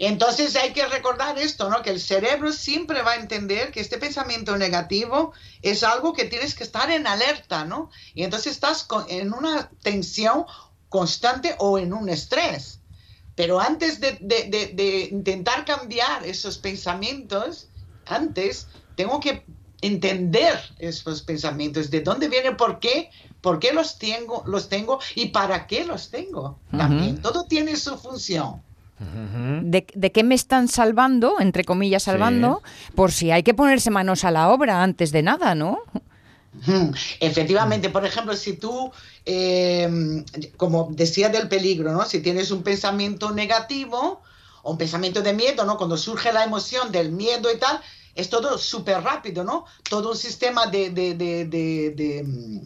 [0.00, 1.82] Entonces hay que recordar esto, ¿no?
[1.82, 6.56] Que el cerebro siempre va a entender que este pensamiento negativo es algo que tienes
[6.56, 7.91] que estar en alerta, ¿no?
[8.14, 10.44] Y entonces estás con- en una tensión
[10.88, 12.80] constante o en un estrés.
[13.34, 17.68] Pero antes de, de- de- de intentar cambiar esos pensamientos,
[18.06, 19.44] antes tengo que
[19.80, 25.26] entender esos pensamientos, de dónde vienen, por qué, por qué los tengo, los tengo y
[25.30, 26.58] para qué los tengo.
[26.70, 28.62] También, todo tiene su función.
[29.64, 32.62] ¿De, de qué me están salvando, entre comillas salvando?
[32.94, 35.78] Por si hay que ponerse manos a la obra antes de nada, ¿no?
[36.52, 36.92] Ujú.
[37.20, 38.92] Efectivamente, por ejemplo, si tú,
[39.24, 39.88] eh,
[40.58, 42.04] como decía del peligro, ¿no?
[42.04, 44.22] Si tienes un pensamiento negativo
[44.62, 45.78] o un pensamiento de miedo, ¿no?
[45.78, 47.80] Cuando surge la emoción del miedo y tal,
[48.14, 49.64] es todo súper rápido, ¿no?
[49.88, 52.60] Todo un sistema de, de, de, de, mm,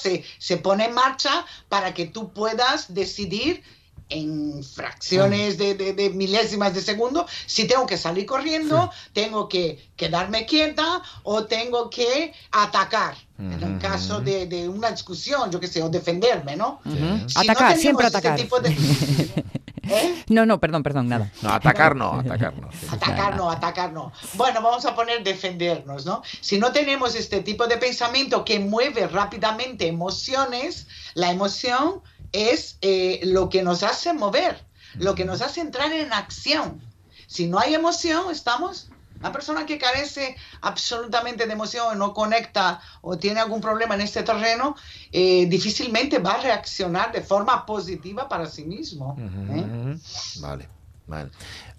[0.00, 3.62] se, se pone en marcha para que tú puedas decidir
[4.08, 9.90] en fracciones de, de- de milésimas de segundo si tengo que salir corriendo, tengo que
[9.96, 13.16] quedarme quieta o tengo que atacar.
[13.38, 16.80] En el caso de, de una discusión, yo qué sé, o defenderme, ¿no?
[17.26, 18.38] Si Atacar, no siempre este atacar.
[18.40, 18.70] tipo de-
[19.88, 20.24] ¿Eh?
[20.28, 21.30] No, no, perdón, perdón, nada.
[21.42, 22.68] No, atacar no, atacar no.
[22.72, 22.86] sí.
[22.90, 24.10] Atacar no, atacar no.
[24.34, 26.22] Bueno, vamos a poner defendernos, ¿no?
[26.40, 33.20] Si no tenemos este tipo de pensamiento que mueve rápidamente emociones, la emoción es eh,
[33.24, 36.82] lo que nos hace mover, lo que nos hace entrar en acción.
[37.26, 43.16] Si no hay emoción, estamos Una persona que carece absolutamente de emoción, no conecta o
[43.16, 44.76] tiene algún problema en este terreno,
[45.10, 49.16] eh, difícilmente va a reaccionar de forma positiva para sí mismo.
[49.18, 49.96] ¿eh?
[50.40, 50.68] Vale,
[51.06, 51.30] vale.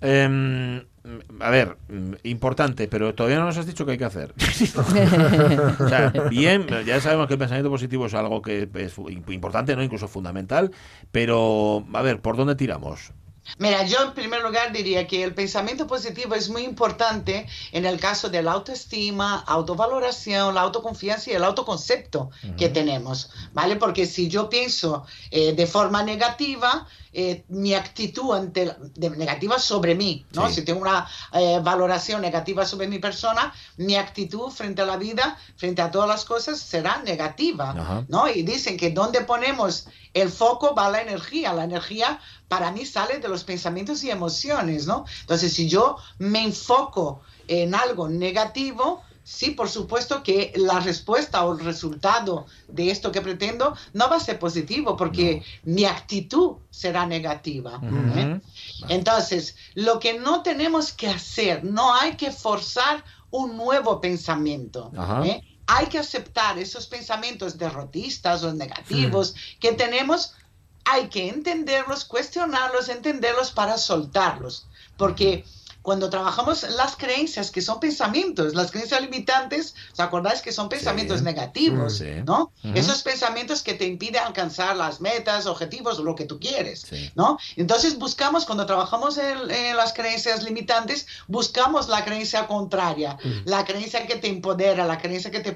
[0.01, 0.83] Em,
[1.39, 4.33] a ver, mm, importante, pero todavía no nos has dicho qué hay que hacer.
[5.79, 8.97] o sea, bien, ya sabemos que el pensamiento positivo es algo que es
[9.29, 10.71] importante, no incluso fundamental,
[11.11, 13.11] pero a ver, ¿por dónde tiramos?
[13.59, 17.99] Mira, yo en primer lugar diría que el pensamiento positivo es muy importante en el
[17.99, 23.77] caso de la autoestima, autovaloración, la autoconfianza y el autoconcepto que tenemos, ¿vale?
[23.77, 29.95] Porque si yo pienso eh, de forma negativa, eh, mi actitud ante de- negativa sobre
[29.95, 30.47] mí, ¿no?
[30.47, 30.55] Sí.
[30.55, 35.37] Si tengo una eh, valoración negativa sobre mi persona, mi actitud frente a la vida,
[35.55, 38.05] frente a todas las cosas, será negativa, Ajá.
[38.07, 38.29] ¿no?
[38.29, 41.53] Y dicen que donde ponemos el foco va la energía.
[41.53, 45.05] La energía para mí sale de los pensamientos y emociones, ¿no?
[45.21, 51.51] Entonces, si yo me enfoco en algo negativo, sí, por supuesto que la respuesta o
[51.51, 57.05] el resultado de esto que pretendo no va a ser positivo porque mi actitud será
[57.05, 57.81] negativa.
[58.15, 58.39] ¿eh?
[58.87, 64.91] Entonces, lo que no tenemos que hacer, no hay que forzar un nuevo pensamiento.
[65.25, 65.43] ¿eh?
[65.67, 70.35] Hay que aceptar esos pensamientos derrotistas o negativos que tenemos,
[70.85, 74.67] hay que entenderlos, cuestionarlos, entenderlos para soltarlos.
[74.95, 75.43] Porque
[75.87, 81.19] cuando trabajamos las creencias que son pensamientos, las creencias limitantes, ¿os acordáis que son pensamientos
[81.19, 81.23] Sí.
[81.23, 81.99] negativos?
[81.99, 82.11] Sí.
[82.25, 82.51] ¿no?
[82.61, 82.73] Ujú.
[82.77, 86.81] Esos pensamientos que te impiden alcanzar las metas, objetivos, lo que tú quieres.
[86.89, 87.09] Sí.
[87.15, 87.37] ¿no?
[87.55, 94.05] Entonces buscamos, cuando trabajamos en, en las creencias limitantes, buscamos la creencia contraria, la creencia
[94.07, 95.55] que te empodera, la creencia que te,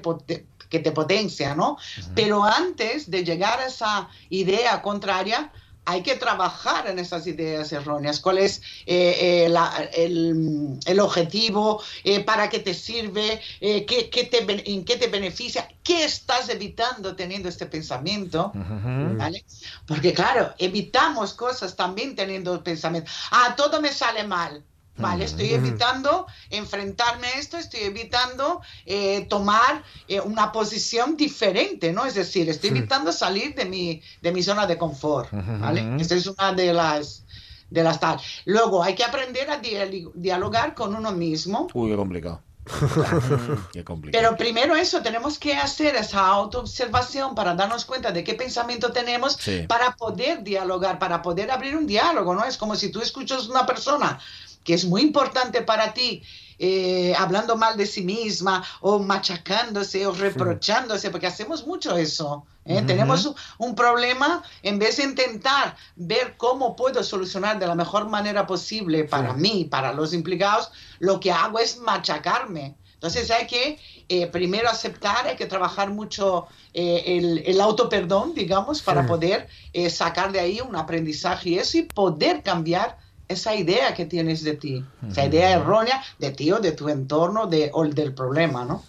[0.70, 1.76] que te potencia, ¿no?
[2.14, 5.52] Pero antes de llegar a esa idea contraria,
[5.84, 8.20] hay que trabajar en esas ideas erróneas.
[8.20, 11.82] ¿Cuál es eh, eh, la- el, el objetivo?
[12.04, 13.40] Eh, ¿Para qué te sirve?
[13.60, 15.68] ¿qué, qué te, ¿En qué te beneficia?
[15.82, 18.60] ¿Qué estás evitando teniendo este pensamiento?
[18.98, 19.44] ¿Vale?
[19.86, 23.10] Porque claro, evitamos cosas también teniendo pensamiento.
[23.32, 24.64] Ah, todo me sale mal.
[24.96, 32.04] Vale, estoy evitando enfrentarme a esto, estoy evitando eh, tomar eh, una posición diferente, ¿no?
[32.04, 35.96] Es decir, estoy evitando salir de mi, de mi zona de confort, ¿vale?
[35.98, 37.24] Esta es una de las,
[37.70, 38.20] de las tal.
[38.44, 41.68] Luego, hay que aprender a dialogar con uno mismo.
[41.72, 42.42] Uy, qué complicado.
[43.72, 44.22] qué complicado.
[44.22, 49.36] Pero primero eso, tenemos que hacer esa autoobservación para darnos cuenta de qué pensamiento tenemos
[49.40, 49.64] Sí.
[49.66, 52.44] para poder dialogar, para poder abrir un diálogo, ¿no?
[52.44, 54.20] Es como si tú escuchas una persona
[54.64, 56.22] que es muy importante para ti,
[56.58, 62.46] eh, hablando mal de sí misma o machacándose o reprochándose, porque hacemos mucho eso.
[62.64, 62.82] ¿eh?
[62.86, 68.08] Tenemos un, un problema, en vez de intentar ver cómo puedo solucionar de la mejor
[68.08, 70.70] manera posible para mí, para los implicados,
[71.00, 72.76] lo que hago es machacarme.
[73.02, 78.80] Entonces hay que eh, primero aceptar, hay que trabajar mucho eh, el, el autoperdón, digamos,
[78.80, 83.94] para poder eh, sacar de ahí un aprendizaje y eso y poder cambiar esa idea
[83.94, 87.84] que tienes de ti, esa idea errónea de ti o de tu entorno de, o
[87.84, 88.82] del problema, ¿no?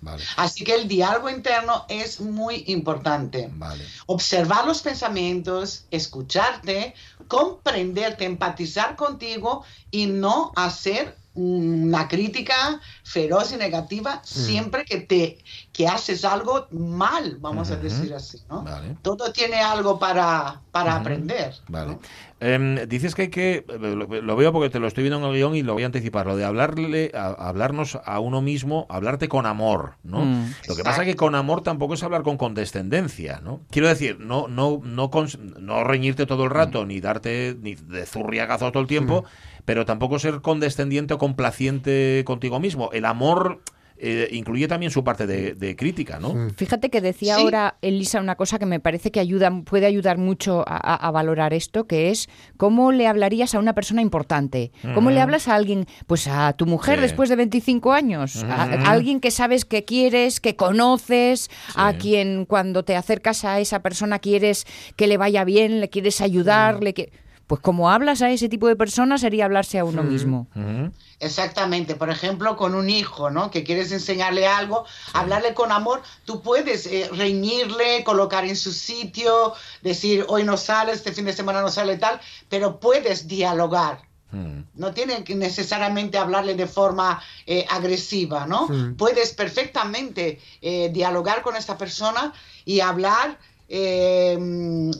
[0.00, 3.48] Vale, Así que el diálogo interno es muy importante.
[3.52, 3.84] vale.
[4.06, 6.94] Observar los pensamientos, escucharte,
[7.28, 15.38] comprenderte, empatizar contigo y no hacer una crítica feroz y negativa siempre que te
[15.72, 18.62] que haces algo mal, vamos a decir así, ¿no?
[18.62, 18.96] Vale.
[19.00, 21.54] Todo tiene algo para, para aprender.
[21.68, 21.92] Vale.
[21.92, 22.00] ¿no?
[22.44, 25.54] Em, dices que hay que, lo, veo porque te lo estoy viendo en el guion
[25.54, 29.46] y lo voy a anticipar, lo de hablarle, a, hablarnos a uno mismo, hablarte con
[29.46, 30.24] amor, ¿no?
[30.24, 30.52] Mm.
[30.66, 33.60] Lo que pasa que con amor tampoco es hablar con condescendencia, ¿no?
[33.70, 35.08] Quiero decir, no, no, no,
[35.60, 39.24] no reñirte todo el rato, ni darte ni de zurriagazo todo el tiempo,
[39.64, 42.90] pero tampoco ser condescendiente o complaciente contigo mismo.
[42.92, 43.60] El amor
[44.04, 46.50] eh, incluye también su parte de, de crítica, ¿no?
[46.56, 47.42] Fíjate que decía Sí.
[47.42, 51.86] ahora Elisa una cosa que me parece que ayuda, puede ayudar mucho a, valorar esto,
[51.86, 54.72] que es cómo le hablarías a una persona importante.
[54.94, 57.02] ¿Cómo le hablas a alguien, pues a tu mujer Sí.
[57.02, 58.42] después de 25 años?
[58.44, 63.60] A, a alguien que sabes que quieres, que conoces, a quien cuando te acercas a
[63.60, 67.12] esa persona quieres que le vaya bien, le quieres ayudar, le que...
[67.52, 70.46] Pues como hablas a ese tipo de personas sería hablarse a uno mismo.
[71.20, 73.50] Exactamente, por ejemplo, con un hijo, ¿no?
[73.50, 79.52] Que quieres enseñarle algo, hablarle con amor, tú puedes eh, reñirle, colocar en su sitio,
[79.82, 84.00] decir, hoy no sale, este fin de semana no sale tal, pero puedes dialogar.
[84.30, 84.60] Mm.
[84.76, 88.66] No tienen que necesariamente hablarle de forma eh, agresiva, ¿no?
[88.96, 92.32] Puedes perfectamente eh, dialogar con esta persona
[92.64, 93.38] y hablar
[93.74, 94.38] eh,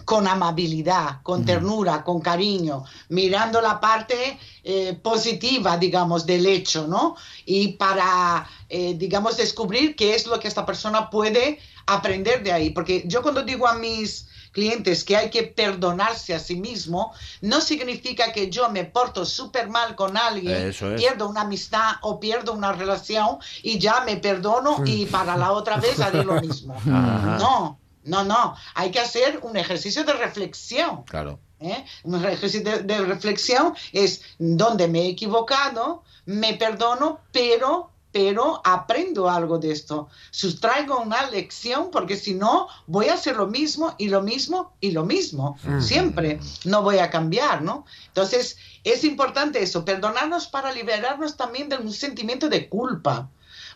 [0.07, 7.15] con amabilidad, con ternura, con cariño, mirando la parte eh, positiva, digamos, del hecho, ¿no?
[7.45, 12.71] Y para, eh, digamos, descubrir qué es lo que esta persona puede aprender de ahí.
[12.71, 17.61] Porque yo cuando digo a mis clientes que hay que perdonarse a sí mismo, no
[17.61, 20.79] significa que yo me porto súper mal con alguien, es.
[20.97, 25.77] pierdo una amistad o pierdo una relación y ya me perdono y para la otra
[25.77, 26.75] vez haré lo mismo.
[26.87, 27.37] Ajá.
[27.39, 28.57] No, no, no.
[28.75, 31.05] Hay que hacer un ejercicio de reflexión.
[31.05, 31.38] Claro.
[31.61, 31.85] ¿eh?
[32.05, 39.29] Un ejercicio de, de reflexión es donde me he equivocado, me perdono, pero pero aprendo
[39.29, 44.09] algo de esto, sustraigo una lección porque si no voy a hacer lo mismo y
[44.09, 47.87] lo mismo y lo mismo, siempre, no voy a cambiar, ¿no?
[48.09, 53.31] Entonces es importante eso, perdonarnos para liberarnos también de un sentimiento de culpa,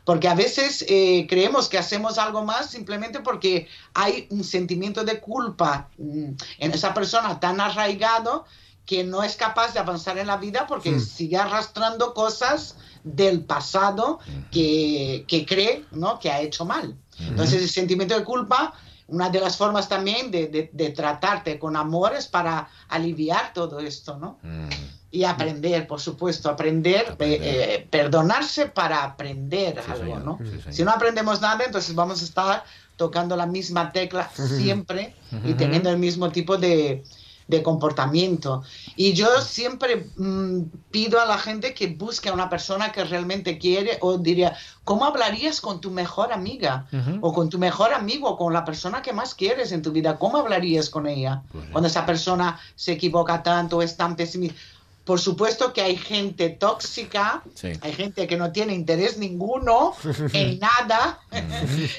[0.06, 5.20] porque a veces eh, creemos que hacemos algo más simplemente porque hay un sentimiento de
[5.20, 8.46] culpa mm, en esa persona tan arraigado
[8.86, 14.20] que no es capaz de avanzar en la vida porque sigue arrastrando cosas del pasado
[14.52, 16.18] que, que cree ¿no?
[16.20, 16.96] que ha hecho mal.
[17.18, 18.72] Entonces el sentimiento de culpa,
[19.08, 23.80] una de las formas también de, de- de tratarte con amor es para aliviar todo
[23.80, 24.38] esto, ¿no?
[24.42, 24.68] Mm.
[25.10, 27.40] Y aprender, por supuesto, aprender, Aprender.
[27.42, 30.18] eh, eh, perdonarse para aprender Sí, algo.
[30.18, 30.38] ¿no?
[30.42, 32.64] Sí, si no aprendemos nada, entonces vamos a estar
[32.96, 35.14] tocando la misma tecla siempre
[35.44, 37.04] y teniendo el mismo tipo de,
[37.46, 38.62] de comportamiento.
[38.96, 43.58] Y yo siempre mm, pido a la gente que busque a una persona que realmente
[43.58, 46.86] quiere, o diría, ¿cómo hablarías con tu mejor amiga?
[47.20, 50.18] O con tu mejor amigo, o con la persona que más quieres en tu vida,
[50.18, 51.42] ¿cómo hablarías con ella?
[51.72, 54.58] Cuando esa persona se equivoca tanto, es tan pesimista.
[55.06, 57.68] Por supuesto que hay gente tóxica, Sí.
[57.80, 59.94] hay gente que no tiene interés ninguno
[60.32, 61.20] en nada,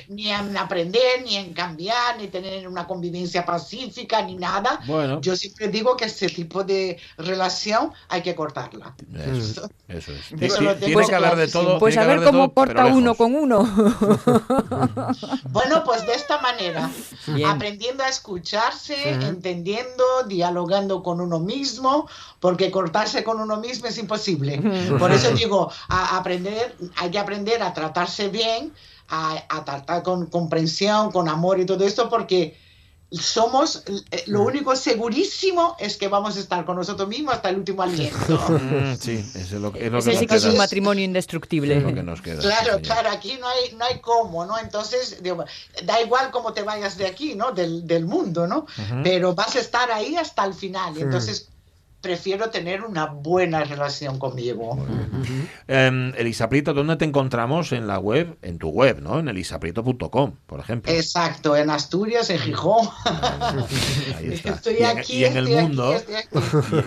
[0.09, 4.81] ni en aprender, ni en cambiar, ni tener una convivencia pacífica, ni nada.
[4.85, 5.21] Bueno.
[5.21, 8.93] Yo siempre digo que ese tipo de relación hay que cortarla.
[9.15, 10.19] Eso, eso es.
[10.19, 11.79] Eso Tiene, lo tiene tengo que hablar de todo.
[11.79, 13.63] Pues tiene a ver cómo todo, corta uno con uno.
[15.49, 16.89] Bueno, pues de esta manera,
[17.27, 17.49] Bien.
[17.49, 22.07] aprendiendo a escucharse, entendiendo, dialogando con uno mismo,
[22.39, 24.61] porque cortarse con uno mismo es imposible.
[24.99, 28.73] Por eso digo, a aprender, hay que aprender a tratarse bien,
[29.09, 32.57] a, a tratar con comprensión, con amor y todo esto, porque
[33.09, 37.55] somos, eh, lo único segurísimo es que vamos a estar con nosotros mismos hasta el
[37.57, 38.17] último aliento.
[38.49, 40.51] Mm, sí, eso es lo, que- es lo que Ese nos sí que es queda.
[40.51, 41.77] un matrimonio indestructible.
[41.77, 42.41] Es lo que nos queda.
[42.41, 42.81] sí, Claro, señor.
[42.81, 44.57] claro, aquí no hay, no hay cómo, ¿no?
[44.59, 45.45] Entonces, digo,
[45.85, 47.53] da igual cómo te vayas de aquí, ¿no?
[47.53, 48.65] Del, del mundo, ¿no?
[49.03, 50.97] Pero vas a estar ahí hasta el final.
[50.97, 51.47] y Entonces,
[52.01, 54.77] prefiero tener una buena relación conmigo.
[55.67, 58.37] Em, Elisa Prieto, ¿dónde te encontramos en la web?
[58.41, 59.19] En tu web, ¿no?
[59.19, 60.91] En elisaprieto.com, por ejemplo.
[60.91, 62.87] Exacto, en Asturias, en Gijón.
[64.17, 64.51] Ahí está.
[64.51, 65.93] Estoy y en, aquí, y en el aquí, mundo.
[65.93, 66.37] estoy aquí.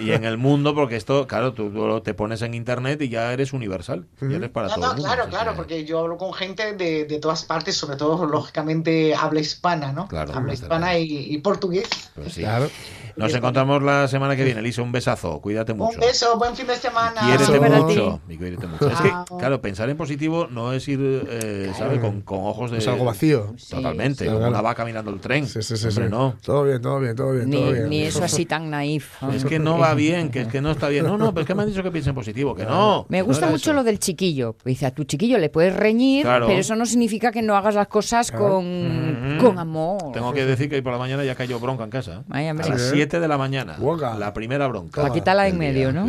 [0.00, 3.08] Y, y en el mundo, porque esto, claro, tú, tú te pones en internet y
[3.08, 4.06] ya eres universal.
[4.20, 5.08] Ya eres para No, todo no, el mundo.
[5.08, 9.14] claro, claro, que- porque yo hablo con gente de, de todas partes, sobre todo, lógicamente,
[9.14, 10.08] habla hispana, ¿no?
[10.08, 11.88] Claro, habla hispana y, y portugués.
[12.14, 12.40] pues sí.
[12.42, 12.70] Claro.
[13.16, 14.80] Nos encontramos la semana que viene, Elisa.
[14.82, 15.40] Un besazo.
[15.40, 15.94] Cuídate mucho.
[15.98, 17.20] Un beso, buen fin de semana.
[17.20, 18.20] Quiérete para mucho.
[18.28, 18.88] y cuídate mucho.
[18.88, 19.24] Es que, Chao.
[19.38, 22.00] claro, pensar en positivo no es ir, eh, ¿sabe?
[22.00, 22.78] Con, con ojos de.
[22.78, 23.54] Es algo vacío.
[23.68, 24.24] Totalmente.
[24.24, 24.52] Sí, como claro.
[24.52, 25.46] una vaca mirando el tren.
[25.46, 25.88] Sí, sí, sí.
[25.88, 26.10] Hombre, sí.
[26.10, 26.34] no.
[26.42, 27.48] Todo bien, todo bien, todo bien.
[27.50, 27.88] Ni, todo bien.
[27.88, 29.22] ni eso así tan naif.
[29.32, 31.04] Es que no va bien, que es que no está bien.
[31.06, 33.06] No, no, pero es que me han dicho que piense en positivo, que no.
[33.08, 33.72] Me no gusta mucho eso.
[33.72, 34.56] lo del chiquillo.
[34.64, 36.46] Dice, a tu chiquillo le puedes reñir, Claro.
[36.46, 39.38] pero eso no significa que no hagas las cosas con, Mhm.
[39.38, 40.12] con amor.
[40.12, 42.24] Tengo que decir que hoy por la mañana ya cayó bronca en casa.
[42.30, 42.88] Ay, a las Sí.
[42.92, 43.76] 7 de la mañana.
[44.18, 44.89] La primera bronca.
[44.96, 46.06] La quítala en medio, ¿no?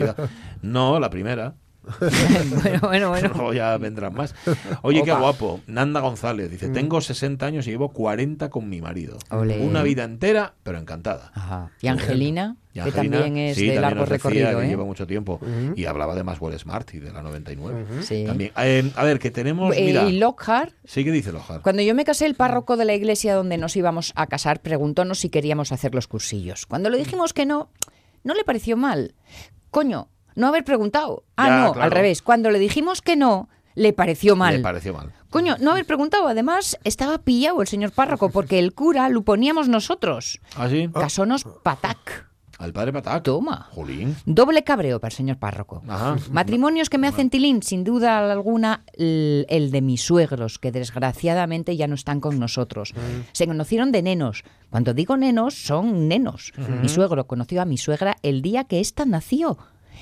[0.61, 1.55] No, la primera.
[2.63, 3.29] bueno, bueno, bueno.
[3.35, 4.35] Luego ya vendrán más.
[4.83, 5.61] Oye, qué guapo.
[5.67, 9.17] Nanda González dice: Tengo 60 años y llevo 40 con mi marido.
[9.31, 11.31] Una vida entera, pero encantada.
[11.33, 11.71] Ajá.
[11.81, 14.65] Y Angelina, Y que Angelina, también es sí, de también largo nos decía recorrido, que
[14.65, 14.69] ¿eh?
[14.69, 15.39] lleva mucho tiempo.
[15.75, 17.85] Y hablaba de Maxwell Smart y de la 99.
[18.01, 18.25] Sí.
[18.27, 18.51] También.
[18.57, 19.75] Eh, a ver, que tenemos.
[19.75, 21.61] Eh, Mira, y Lockhart, sí que dice Lojar.
[21.61, 25.19] cuando yo me casé, el párroco de la iglesia donde nos íbamos a casar preguntónos
[25.19, 26.67] si queríamos hacer los cursillos.
[26.67, 27.69] Cuando le dijimos que no,
[28.23, 29.15] no le pareció mal.
[29.69, 31.23] Coño, no haber preguntado.
[31.35, 31.85] Ah, Ya, no, claro.
[31.85, 32.21] al revés.
[32.21, 34.55] Cuando le dijimos que no, le pareció mal.
[34.55, 35.13] Le pareció mal.
[35.29, 36.27] Coño, no haber preguntado.
[36.27, 40.39] Además, estaba pillado el señor párroco porque el cura lo poníamos nosotros.
[40.55, 40.89] ¿Ah, sí?
[40.93, 42.29] Casonos patac.
[42.61, 43.23] Al padre Patac.
[43.23, 43.67] Toma.
[43.71, 44.15] Jolín.
[44.25, 45.81] Doble cabreo para el señor párroco.
[45.87, 46.17] Ajá.
[46.31, 51.75] Matrimonios que me hacen tilín, sin duda alguna, el, el de mis suegros, que desgraciadamente
[51.75, 52.93] ya no están con nosotros.
[53.31, 54.43] Se conocieron de nenos.
[54.69, 56.53] Cuando digo nenos, son nenos.
[56.81, 59.57] Mi suegro conoció a mi suegra el día que ésta nació.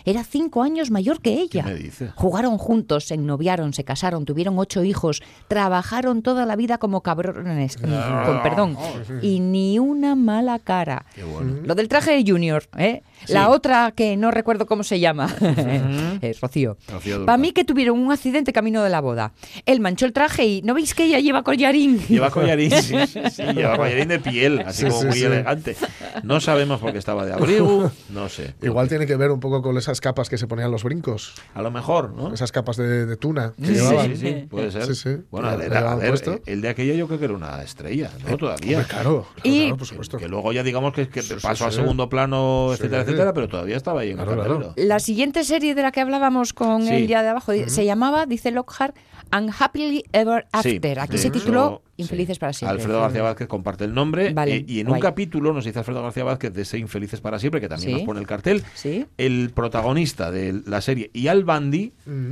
[0.06, 1.64] Era cinco años mayor que ella.
[1.64, 2.12] me dices?
[2.16, 7.78] Jugaron juntos, se ennoviaron, se casaron, tuvieron ocho hijos, trabajaron toda la vida como cabrones,
[7.82, 8.78] mm, con perdón,
[9.22, 11.06] y ni una mala cara.
[11.14, 11.58] Qué bueno.
[11.64, 13.04] Lo del traje de Junior, ¿eh?
[13.28, 15.34] La otra que no recuerdo cómo se llama,
[16.22, 16.78] es Rocío.
[17.26, 19.34] Para mí que tuvieron un accidente camino de la boda.
[19.66, 22.00] Él manchó el traje y ¿no veis que ella lleva collarín?
[22.08, 25.24] Lleva collarín, sí, sí, sí, lleva collarín de piel, así Sí, como sí, muy sí.
[25.26, 25.76] elegante.
[26.24, 28.56] No sabemos por qué estaba de abrigo, no sé.
[28.62, 31.36] Igual tiene que ver un poco con esas capas que se ponían los brincos.
[31.54, 32.34] A lo mejor, ¿no?
[32.34, 34.06] Esas capas de, de tuna que Sí, llevaban.
[34.08, 34.86] sí, sí, puede ser.
[34.86, 35.18] Sí, sí.
[35.32, 36.40] Bueno, ¿La- él la era- a llevaban ver, puesto?
[36.46, 38.38] el de aquello yo creo que era una estrella, ¿no?
[38.38, 38.78] Todavía.
[38.78, 40.18] Hombre, claro, claro, Y- claro, por supuesto.
[40.18, 41.78] Que luego ya digamos que, que Sí, sí, pasó a sí.
[41.78, 42.76] segundo plano, Sí.
[42.76, 44.74] etcétera, etcétera, pero todavía estaba ahí en Claro, el claro.
[44.78, 46.90] La siguiente serie de la que hablábamos con Sí.
[46.94, 48.96] el día de abajo se llamaba, dice Lockhart,
[49.32, 51.00] Unhappily Ever Sí, After.
[51.00, 51.90] Aquí de se tituló sí.
[52.02, 52.78] Infelices para siempre.
[52.78, 55.00] Alfredo García Vázquez comparte el nombre Vale, eh, y en guay.
[55.00, 57.96] un capítulo nos dice Alfredo García Vázquez de ese Infelices para siempre, que también Sí.
[57.98, 59.06] nos pone el cartel, Sí.
[59.18, 61.92] el protagonista de la serie y Al Bundy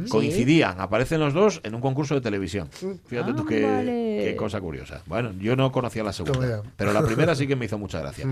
[0.09, 2.69] coincidían, aparecen los dos en un concurso de televisión.
[3.07, 5.01] Fíjate tú qué, cosa curiosa.
[5.05, 8.25] Bueno, yo no conocía la segunda, pero la primera sí que me hizo mucha gracia.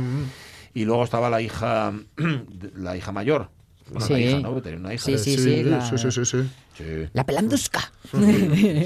[0.76, 1.92] Y luego estaba la hija,
[2.76, 3.50] la hija mayor.
[3.90, 4.24] Bueno, la Sí.
[4.24, 4.62] hija, ¿no?
[4.62, 5.04] Tenía una hija.
[5.06, 6.50] Sí, sí, sí, la- sí, sí, sí, sí.
[6.78, 6.84] Sí.
[7.14, 7.92] La pelandusca.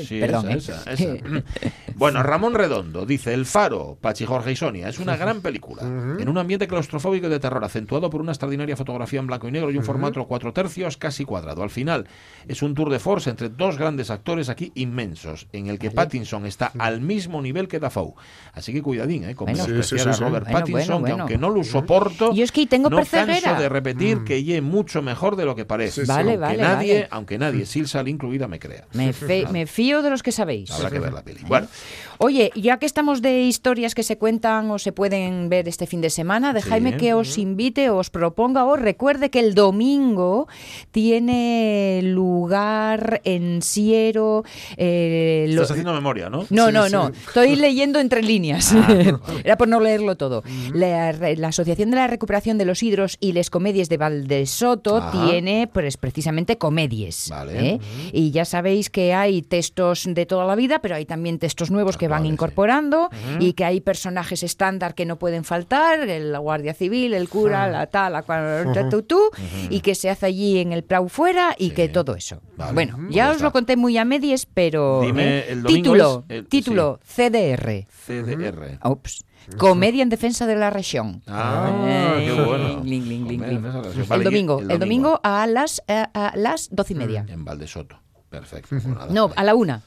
[0.06, 0.50] Sí, Perdón.
[0.52, 0.94] esa, ¿eh?
[0.94, 1.44] esa, esa.
[1.96, 4.90] Bueno, Ramón Redondo dice El Faro, Pachi Jorge y Sonia.
[4.90, 5.84] Es una gran película.
[5.84, 9.52] En un ambiente claustrofóbico y de terror, acentuado por una extraordinaria fotografía en blanco y
[9.52, 11.64] negro y un formato cuatro tercios casi cuadrado.
[11.64, 12.08] Al final,
[12.48, 16.46] es un tour de force entre dos grandes actores aquí inmensos, en el que Pattinson
[16.46, 18.14] está al mismo nivel que Dafoe.
[18.54, 19.36] Así que cuidadín, ¿eh?
[19.36, 19.64] Con Bueno.
[19.66, 20.24] Sí, menospreciar sí, sí, a sí.
[20.24, 23.56] Robert Bueno, Pattinson, bueno, que aunque no lo soporto, Yo es que tengo no canso
[23.56, 26.02] de repetir que ye mucho mejor de lo que parece.
[26.02, 26.08] Sí, sí.
[26.08, 27.08] Vale, aunque vale, nadie, vale.
[27.12, 28.86] aunque nadie, Silsal incluida, me crea.
[28.94, 30.72] Me, fe- me fío de los que sabéis.
[30.72, 31.40] Habrá que ver la peli.
[31.48, 31.68] Bueno,
[32.22, 36.02] Oye, ya que estamos de historias que se cuentan o se pueden ver este fin
[36.02, 36.98] de semana, dejadme Sí.
[36.98, 40.48] que os invite, os proponga, os recuerde que el domingo
[40.92, 44.44] tiene lugar en Siero.
[44.78, 46.46] eh, lo- estás haciendo memoria, ¿no?
[46.50, 46.92] no, Sí, no, sí.
[46.92, 47.08] no.
[47.10, 48.74] Estoy leyendo entre líneas.
[49.44, 50.44] Era por no leerlo todo.
[50.74, 51.10] La,
[51.48, 55.12] Asociación de la Recuperación de los Hidros y les Comedies de Valdesoto Ajá.
[55.30, 57.28] tiene pues precisamente comedies.
[57.30, 57.60] Vale.
[57.69, 57.69] ¿eh?
[58.14, 61.98] Y ya sabéis que hay textos de toda la vida, pero hay también textos nuevos
[61.98, 62.30] que van sí.
[62.30, 67.68] incorporando y que hay personajes estándar que no pueden faltar, el guardia civil, el cura,
[67.70, 68.74] la tal, la cual,
[69.70, 72.42] y que se hace allí en el Prau fuera y que todo eso.
[72.58, 72.74] Vale.
[72.74, 73.10] Bueno, Ujú.
[73.10, 73.46] ya Pues os está.
[73.46, 75.46] lo conté muy a medias, pero Dime, ¿eh?
[75.50, 77.86] el título, es el- título CDR.
[77.90, 78.80] CDR.
[79.58, 81.22] Comedia en defensa de la región.
[81.28, 82.82] Ah, Eh, qué bueno.
[82.84, 83.66] lin, lin, lin, Comer en lin.
[83.66, 84.12] esa relación.
[84.20, 87.26] El domingo, el domingo a las eh, a las doce y media.
[87.28, 88.00] En Valdesoto.
[88.30, 88.68] Perfecto.
[88.70, 89.08] pues nada.
[89.10, 89.82] No, a la una.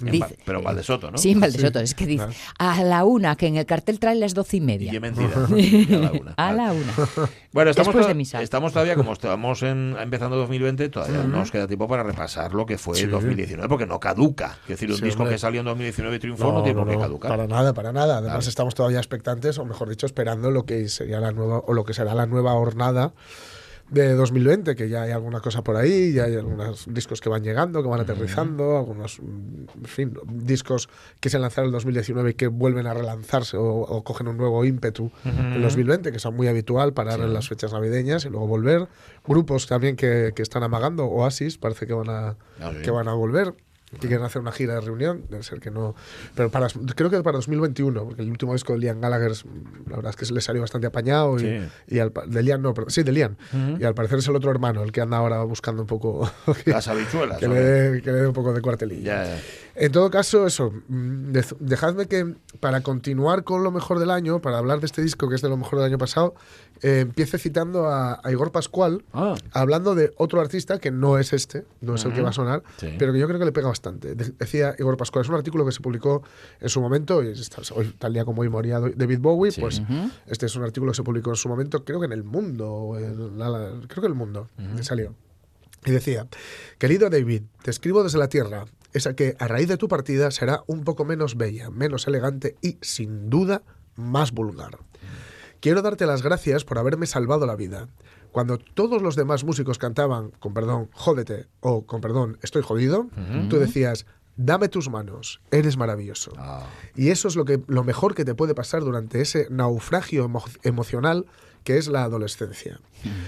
[0.00, 1.18] En dice- Val- pero en Valdesoto, ¿no?
[1.18, 2.26] Sí, en Valdesoto, es que dice
[2.58, 4.92] a la una, que en el cartel trae las doce y Y media.
[4.92, 5.30] es mentira.
[5.56, 6.34] Y a la una.
[6.36, 6.92] A la una.
[7.52, 8.40] Bueno, estamos, Después de misa.
[8.42, 12.78] estamos todavía, como estamos en, empezando 2020, todavía nos queda tiempo para repasar lo que
[12.78, 13.06] fue Sí.
[13.06, 14.58] 2019, porque no caduca.
[14.62, 15.34] Es decir, un Sí, disco hombre.
[15.34, 17.28] que salió en 2019 y triunfó no, tiene por qué caducar.
[17.30, 18.18] Para nada, para nada.
[18.18, 18.48] Además, Claro.
[18.48, 21.92] estamos todavía expectantes, o mejor dicho, esperando lo que sería la nueva, o lo que
[21.92, 23.12] será la nueva jornada
[23.90, 27.42] de 2020, que ya hay alguna cosa por ahí, ya hay algunos discos que van
[27.42, 30.88] llegando, que van aterrizando, algunos, en fin, discos
[31.20, 34.64] que se lanzaron en 2019 y que vuelven a relanzarse o, o cogen un nuevo
[34.64, 38.88] ímpetu en 2020, que es muy habitual parar en las fechas navideñas y luego volver.
[39.26, 43.14] Grupos también que, que están amagando, Oasis, parece que van a, Ah, que van a
[43.14, 43.54] volver.
[43.98, 45.96] Que quieren hacer una gira de reunión, debe ser que no.
[46.36, 49.32] Pero para, creo que para 2021, porque el último disco de Liam Gallagher,
[49.88, 51.36] la verdad es que se le salió bastante apañado.
[51.38, 51.68] Y, Sí.
[51.88, 53.34] y al, de Liam, no, sí, de Liam.
[53.80, 56.30] Y al parecer es el otro hermano, el que anda ahora buscando un poco.
[56.66, 57.38] Las habichuelas.
[57.38, 57.90] que le, hombre.
[57.90, 59.24] dé- que le dé un poco de cuartelilla.
[59.24, 59.40] Ya, ya.
[59.74, 64.40] En todo caso, eso, mm, dej- dejadme que para continuar con lo mejor del año,
[64.40, 66.34] para hablar de este disco que es de lo mejor del año pasado,
[66.82, 69.34] eh, empiece citando a, a Igor Pascual, Ah.
[69.52, 72.62] hablando de otro artista que no es este, no es el que va a sonar,
[72.78, 72.88] Sí.
[72.98, 74.14] pero que yo creo que le pega bastante.
[74.14, 76.22] De- decía Igor Pascual, es un artículo que se publicó
[76.60, 79.60] en su momento, y está- hoy, tal día como hoy moría David Bowie, Sí.
[79.60, 79.82] pues
[80.26, 82.96] este es un artículo que se publicó en su momento, creo que en El Mundo,
[82.98, 85.14] en la- la- creo que en El Mundo, que salió.
[85.86, 86.26] Y decía,
[86.78, 90.62] querido David, te escribo desde la Tierra, esa que a raíz de tu partida será
[90.66, 93.62] un poco menos bella, menos elegante y, sin duda,
[93.96, 94.78] más vulgar.
[95.60, 97.88] Quiero darte las gracias por haberme salvado la vida.
[98.32, 103.08] Cuando todos los demás músicos cantaban, con perdón, jódete, o con perdón, estoy jodido,
[103.48, 104.06] tú decías,
[104.36, 106.32] dame tus manos, eres maravilloso.
[106.38, 106.66] Ah.
[106.94, 110.58] Y eso es lo, que, lo mejor que te puede pasar durante ese naufragio emo-
[110.62, 111.26] emocional
[111.64, 112.80] que es la adolescencia.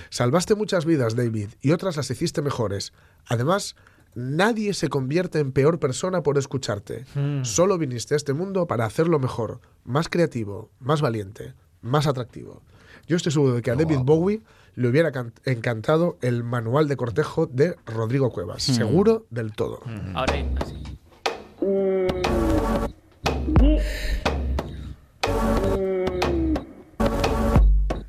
[0.08, 2.92] Salvaste muchas vidas, David, y otras las hiciste mejores.
[3.26, 3.76] Además,
[4.14, 7.04] nadie se convierte en peor persona por escucharte.
[7.42, 11.52] Solo viniste a este mundo para hacerlo mejor, más creativo, más valiente,
[11.82, 12.62] más atractivo.
[13.06, 14.40] Yo estoy seguro de que a David Bowie
[14.76, 18.62] le hubiera can- encantado el manual de cortejo de Rodrigo Cuevas.
[18.62, 19.80] Seguro del todo.
[20.14, 20.98] Ahora hay- así.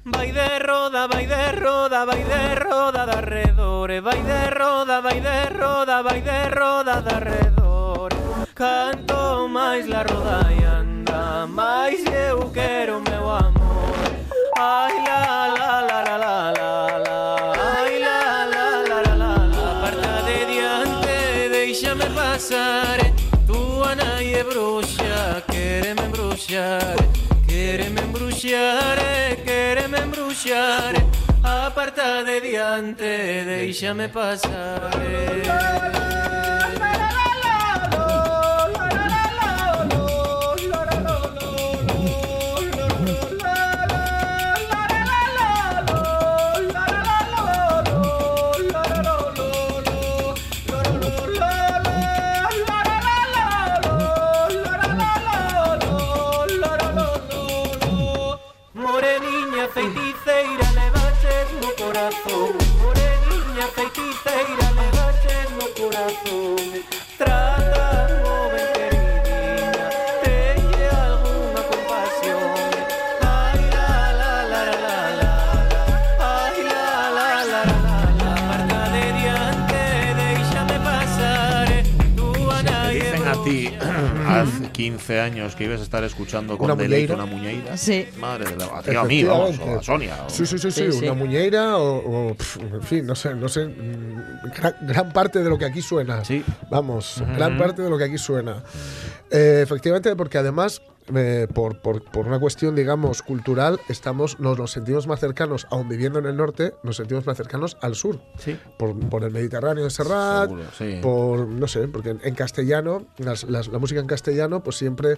[0.05, 5.19] Vai de roda, vai de roda, vai de roda de arredore Vai de roda, vai
[5.21, 8.15] de roda, vai de roda de arredore
[8.53, 13.62] Canto máis la roda e anda Máis eu quero meu amor
[32.23, 34.91] de diante, deixame pasar
[85.33, 87.23] años que ibas a estar escuchando con Una deleite muñeira.
[87.23, 87.77] una muñeira.
[87.77, 88.05] Sí.
[88.19, 88.65] Madre de la.
[88.65, 90.15] A ti, a mí, vamos, o a Sonia.
[90.25, 91.05] o- Sí, sí, sí, sí, Sí, sí.
[91.05, 95.43] una muñeira o, o, pf, en fin, no sé, no sé, mm, gran, gran parte
[95.43, 96.23] de lo que aquí suena.
[96.23, 96.43] Sí.
[96.69, 98.63] Vamos, gran parte de lo que aquí suena.
[99.31, 100.81] Eh, efectivamente, porque además,
[101.15, 105.87] eh, por, por, por una cuestión, digamos, cultural, estamos, nos, nos sentimos más cercanos, aun
[105.89, 108.19] viviendo en el norte, nos sentimos más cercanos al sur.
[108.37, 108.57] Sí.
[108.77, 110.99] Por, por el Mediterráneo de Serrat, Seguro, sí.
[111.01, 115.17] por, no sé, porque en, en castellano, las- las- la música en castellano, pues siempre,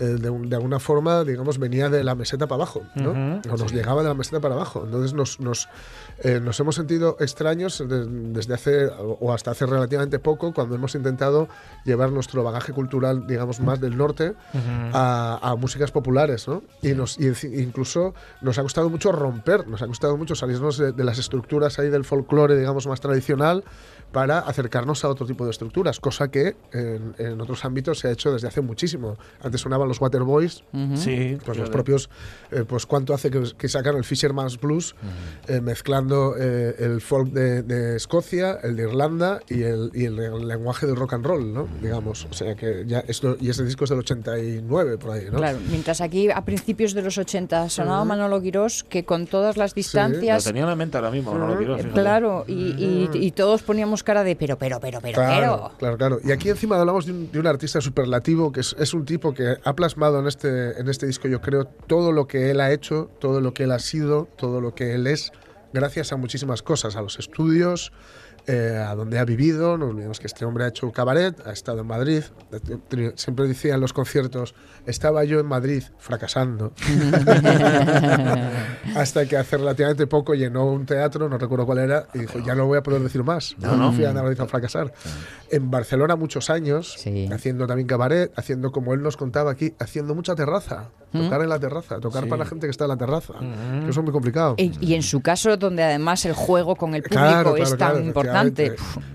[0.00, 3.40] eh, de, un- de alguna forma, digamos, venía de la meseta para abajo, ¿no?
[3.50, 4.82] O nos llegaba de la meseta para abajo.
[4.84, 5.68] Entonces nos, nos,
[6.22, 10.94] eh, nos hemos sentido extraños de- desde hace, o hasta hace relativamente poco, cuando hemos
[10.94, 11.48] intentado
[11.84, 14.34] llevar nuestro bagaje cultural, digamos, más del norte
[14.92, 16.62] a, a músicas populares, ¿no?
[16.82, 17.28] Y, nos, y
[17.60, 21.78] incluso nos ha costado mucho romper, nos ha costado mucho salirnos de, de las estructuras
[21.78, 23.64] ahí del folclore, digamos, más tradicional
[24.14, 28.12] para acercarnos a otro tipo de estructuras, cosa que en, en otros ámbitos se ha
[28.12, 29.16] hecho desde hace muchísimo.
[29.42, 30.62] Antes sonaban los Waterboys,
[30.94, 32.08] Sí, pues los propios,
[32.50, 34.94] eh, pues cuánto hace que, que sacaron el Fisherman's Blues,
[35.48, 40.18] eh, mezclando eh, el folk de, de Escocia, el de Irlanda y el, y el,
[40.18, 41.66] el lenguaje del rock and roll, ¿no?
[41.82, 45.38] Digamos, o sea que ya esto, y ese disco es del 89 por ahí, ¿no?
[45.38, 49.72] Claro, mientras aquí a principios de los 80 sonaba Manolo Quirós, que con todas las
[49.72, 51.88] Lo distancias, tenía en la mente ahora mismo, lo eh, fíjate.
[51.90, 55.78] claro, y, y- y todos poníamos cara de pero, pero, pero, pero, Claro, pero.
[55.78, 56.18] claro, claro.
[56.24, 59.34] Y aquí encima hablamos de un, de un artista superlativo que es, es un tipo
[59.34, 62.72] que ha plasmado en este, en este disco, yo creo, todo lo que él ha
[62.72, 65.32] hecho, todo lo que él ha sido, todo lo que él es,
[65.72, 67.92] gracias a muchísimas cosas, a los estudios,
[68.46, 69.78] eh, a donde ha vivido.
[69.78, 72.22] No olvidemos que este hombre ha hecho cabaret, ha estado en Madrid.
[73.16, 74.54] Siempre decía en los conciertos,
[74.86, 76.72] estaba yo en Madrid fracasando.
[78.96, 82.54] Hasta que hace relativamente poco llenó un teatro, no recuerdo cuál era, y dijo, ya
[82.54, 83.56] no voy a poder decir más.
[83.58, 83.92] No, no.
[83.92, 84.92] fui a Madrid a fracasar.
[85.50, 87.28] En Barcelona muchos años, Sí.
[87.32, 90.90] haciendo también cabaret, haciendo como él nos contaba aquí, haciendo mucha terraza.
[91.12, 93.34] Tocar en la terraza, tocar para la gente que está en la terraza.
[93.38, 94.56] Que eso es muy complicado.
[94.58, 97.76] Y, y en su caso, donde además el juego con el público Claro, es claro,
[97.78, 98.33] tan claro, importante.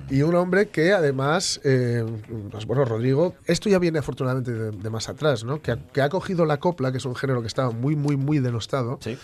[0.09, 2.03] Y un hombre que además, eh,
[2.51, 5.61] pues bueno, Rodrigo, esto ya viene afortunadamente de, de más atrás, ¿no?
[5.61, 8.15] Que ha, que ha cogido la copla, que es un género que estaba muy, muy,
[8.17, 9.17] muy denostado, Sí.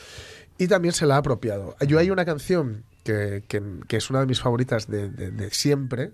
[0.57, 1.75] y también se la ha apropiado.
[1.87, 5.49] Yo hay una canción que, que- que es una de mis favoritas de, de- de
[5.51, 6.11] siempre,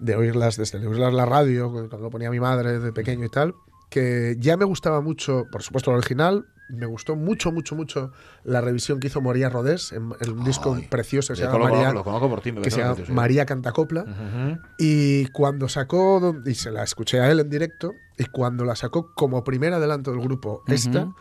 [0.00, 3.28] de oírlas desde de oírlas la radio, cuando lo ponía mi madre de pequeño y
[3.30, 3.54] tal,
[3.90, 6.46] que ya me gustaba mucho, por supuesto, el original.
[6.70, 8.12] Me gustó mucho, mucho, mucho
[8.44, 11.58] la revisión que hizo María Rodés en, en un disco Ay, precioso que se llama
[11.58, 12.82] lo, María, lo conozco por ti, me que se.
[13.12, 14.58] María Cantacopla.
[14.78, 19.14] Y cuando sacó, y se la escuché a él en directo, y cuando la sacó
[19.14, 21.12] como primer adelanto del grupo, esta,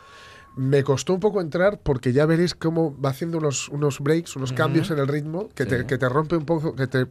[0.55, 4.53] me costó un poco entrar porque ya veréis cómo va haciendo unos, unos breaks, unos
[4.53, 7.05] cambios en el ritmo que, te, que te rompe un poco, que te,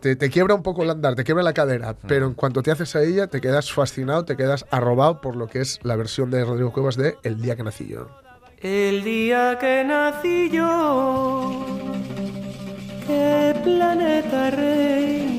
[0.00, 2.70] te, te quiebra un poco el andar, te quiebra la cadera, pero en cuanto te
[2.70, 6.30] haces a ella, te quedas fascinado, te quedas arrobado por lo que es la versión
[6.30, 8.08] de Rodrigo Cuevas de El día que nací yo.
[8.58, 11.66] El día que nací yo,
[13.06, 15.32] ¿qué planeta reinaría?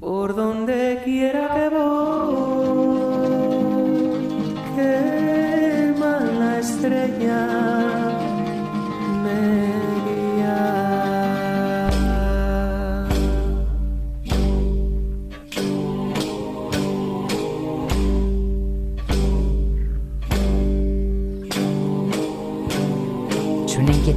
[0.00, 1.99] Por donde quiera que voy,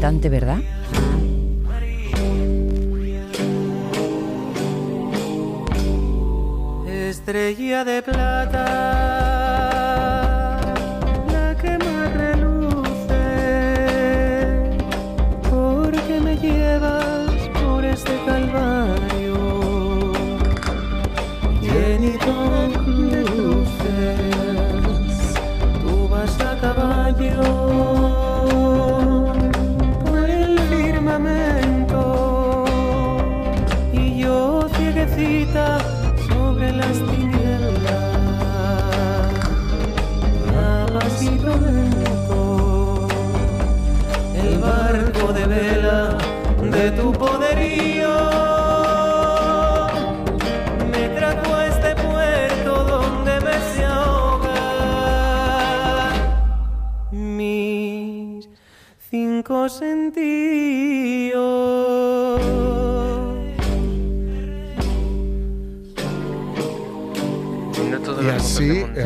[0.03, 0.57] ¿verdad?
[6.85, 9.12] Estrella de plata,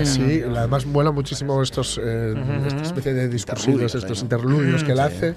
[0.10, 2.34] así, además mola muchísimo estos, eh,
[2.68, 4.24] esta especie de discursivos, Interludios, estos ¿no?
[4.24, 5.04] interludios que él Sí.
[5.04, 5.36] hace.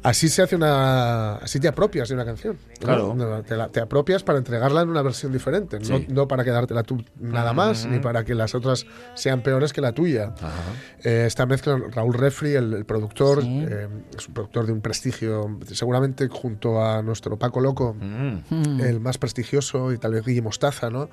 [0.00, 1.34] Así se hace una.
[1.38, 2.56] Así te apropias de una canción.
[2.56, 2.86] ¿no?
[2.86, 3.14] Claro.
[3.16, 5.80] No, Te, la- te apropias para entregarla en una versión diferente.
[5.80, 6.06] No, Sí.
[6.08, 9.90] no para quedártela tú nada más, ni para que las otras sean peores que la
[9.90, 10.34] tuya.
[11.02, 13.66] Eh, esta mezcla, Raúl Refri, el, el productor, Sí.
[13.68, 18.80] eh, es un productor de un prestigio, seguramente junto a nuestro Paco Loco, Mm.
[18.80, 21.10] el más prestigioso, y tal vez Guille Mostaza, ¿no?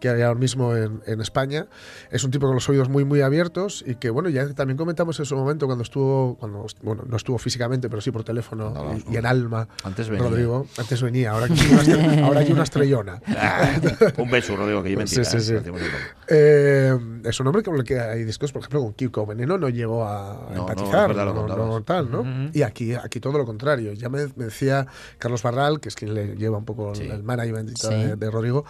[0.00, 1.66] Que hay ahora mismo en, en España.
[2.10, 5.18] Es un tipo con los oídos muy, muy abiertos y que, bueno, ya también comentamos
[5.18, 8.96] en su momento cuando estuvo, cuando, bueno, no estuvo físicamente, pero sí por teléfono No,
[8.96, 9.68] y, y en alma.
[9.84, 10.28] Antes venía.
[10.28, 13.20] Rodrigo, antes venía, ahora hay una, ahora hay una estrellona.
[13.28, 13.80] Ah,
[14.16, 15.24] un beso, Rodrigo, que yo mentira.
[15.24, 15.54] Sí, sí, sí.
[15.54, 15.62] ¿eh?
[16.28, 19.68] Eh, es un hombre con el que hay discos, por ejemplo, con Kiko Veneno no
[19.68, 22.20] llegó a No, no, empatizar, no, no tal, ¿no?
[22.20, 22.50] Ujú.
[22.52, 23.92] Y aquí, aquí todo lo contrario.
[23.94, 24.86] Ya me, me decía
[25.18, 27.08] Carlos Barral, que es quien le lleva un poco el- Sí.
[27.08, 28.64] el management de, de Rodrigo,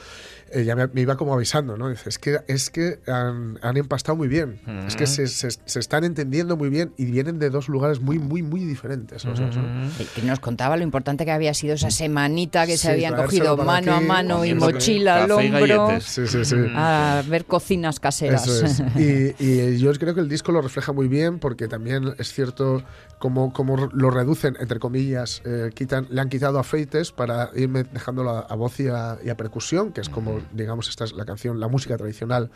[0.50, 1.90] eh, ya me, me iba como avisando, ¿no?
[1.90, 5.78] Dice, es que, es que han, han empastado muy bien, es que se, se- se
[5.80, 9.24] están entendiendo muy bien y vienen de dos lugares muy, muy, muy diferentes.
[9.26, 9.32] ¿no?
[9.34, 13.14] Eh, Que nos contaba lo importante que había sido esa semanita que se Sí, habían
[13.14, 16.04] traérselo cogido mano a aquí, mano y mochila al hombro galletes.
[16.04, 16.56] Sí, sí, sí.
[16.74, 18.46] a ver cocinas caseras.
[18.46, 18.82] Eso es.
[18.96, 22.82] Y, y yo creo que el disco lo refleja muy bien porque también es cierto
[23.18, 28.30] como, como lo reducen, entre comillas, eh, quitan, le han quitado afeites para irme dejándolo
[28.30, 31.24] a, a voz y a, y a percusión, que es como, digamos, esta es la
[31.24, 32.50] canción, la música tradicional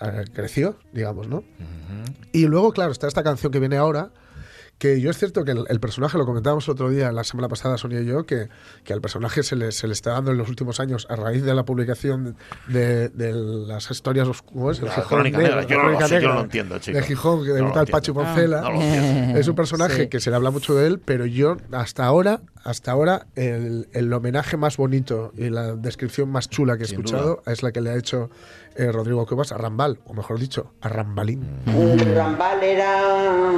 [0.00, 1.44] eh, creció, digamos, ¿no?
[2.32, 4.10] Y luego, claro, está esta canción que viene ahora,
[4.78, 7.48] que yo es cierto que el, el personaje, lo comentábamos el otro día, la semana
[7.48, 8.48] pasada, Sonia y yo, que,
[8.84, 11.42] que al personaje se le, se le está dando en los últimos años, a raíz
[11.44, 12.36] de la publicación
[12.68, 15.62] de, de las historias oscuras, el La Gijón crónica negra.
[15.64, 16.98] Yo no lo sé, yo no lo entiendo, chico.
[16.98, 18.12] De Gijón, que No debuta el Pachi.
[18.12, 18.60] Poncela.
[18.60, 19.38] No lo entiendo.
[19.40, 20.08] Es un personaje Sí.
[20.08, 24.12] que se le habla mucho de él, pero yo hasta ahora, hasta ahora, el, el
[24.12, 27.80] homenaje más bonito y la descripción más chula que he Sin escuchado es la que
[27.80, 28.28] le ha hecho
[28.74, 31.46] eh, Rodrigo Cuevas a Rambal, o mejor dicho, a Rambalín.
[31.66, 33.52] El Rambal era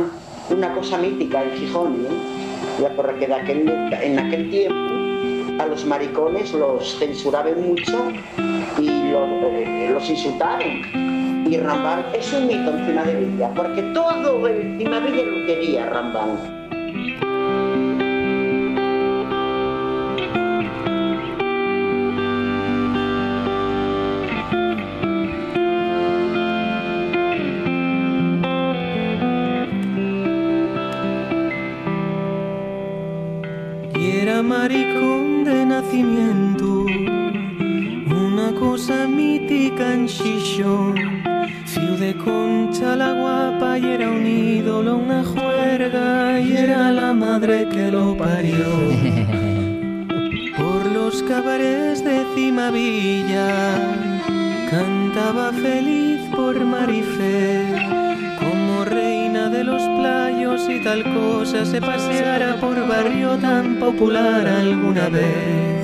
[0.50, 2.88] una cosa mítica en Gijón, ¿no?
[2.96, 3.34] Porque de
[4.02, 8.10] en aquel tiempo a los maricones los censuraban mucho
[8.78, 11.46] y los, eh, los insultaron.
[11.50, 16.57] Y Rambal es un mito en Cimadevilla, porque todo el Cimadevilla lo quería Rambal.
[50.58, 53.78] Por los cabarets de Cimavilla
[54.68, 57.76] cantaba feliz por Marifé
[58.40, 65.08] como reina de los playos y tal cosa se paseara por barrio tan popular alguna
[65.08, 65.77] vez.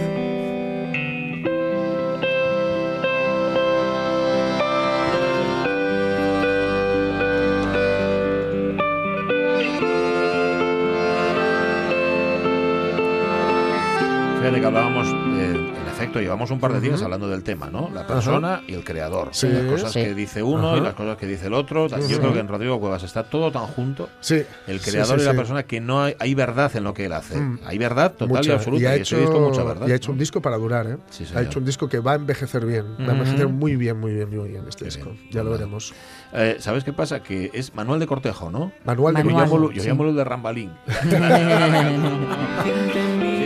[16.21, 17.91] Llevamos un par de días hablando del tema, ¿no?
[17.93, 19.29] La persona y el creador.
[19.33, 19.49] Sí.
[19.49, 20.03] las cosas Sí.
[20.03, 21.89] que dice uno y las cosas que dice el otro.
[21.89, 24.09] Yo creo que en Rodrigo Cuevas está todo tan junto.
[24.21, 24.43] Sí.
[24.67, 25.37] El creador sí, y la sí.
[25.37, 27.39] persona que no hay, hay verdad en lo que él hace.
[27.39, 27.61] Mm.
[27.67, 28.83] Hay verdad total y absoluta.
[28.83, 29.87] Y ha y hecho, disco mucha verdad.
[29.89, 30.13] y ha hecho ¿no?
[30.15, 30.97] un disco para durar, ¿eh?
[31.11, 32.97] Sí, ha hecho un disco que va a envejecer bien.
[33.01, 35.11] Va a envejecer muy bien, muy bien, muy bien este Qué disco.
[35.11, 35.29] bien.
[35.31, 35.95] Ya lo veremos.
[36.33, 37.23] Eh, ¿Sabes qué pasa?
[37.23, 38.73] Que es Manuel de Cortejo, ¿no?
[38.85, 40.73] Manual, de Yo llamo, yo llamo el de Rambalín.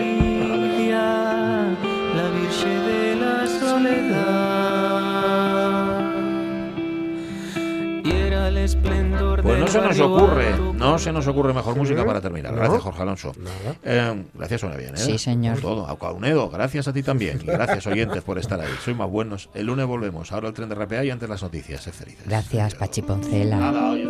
[8.77, 12.55] Pues no se nos ocurre, no se nos ocurre mejor música para terminar.
[12.55, 13.33] Gracias, Jorge Alonso.
[13.39, 13.77] Nada.
[13.83, 14.99] Eh, gracias, suena bien, ¿eh?
[14.99, 15.55] Sí, señor.
[15.55, 15.87] Por todo.
[15.89, 17.41] A Caunedo, gracias a ti también.
[17.43, 18.69] Y gracias, oyentes, por estar ahí.
[18.85, 19.51] Soy más buenos.
[19.55, 20.33] El lunes volvemos.
[20.33, 21.89] Ahora el tren de RPA y antes las noticias.
[22.27, 23.57] Gracias, Pachi Poncela.
[23.57, 24.09] Nada, hoy es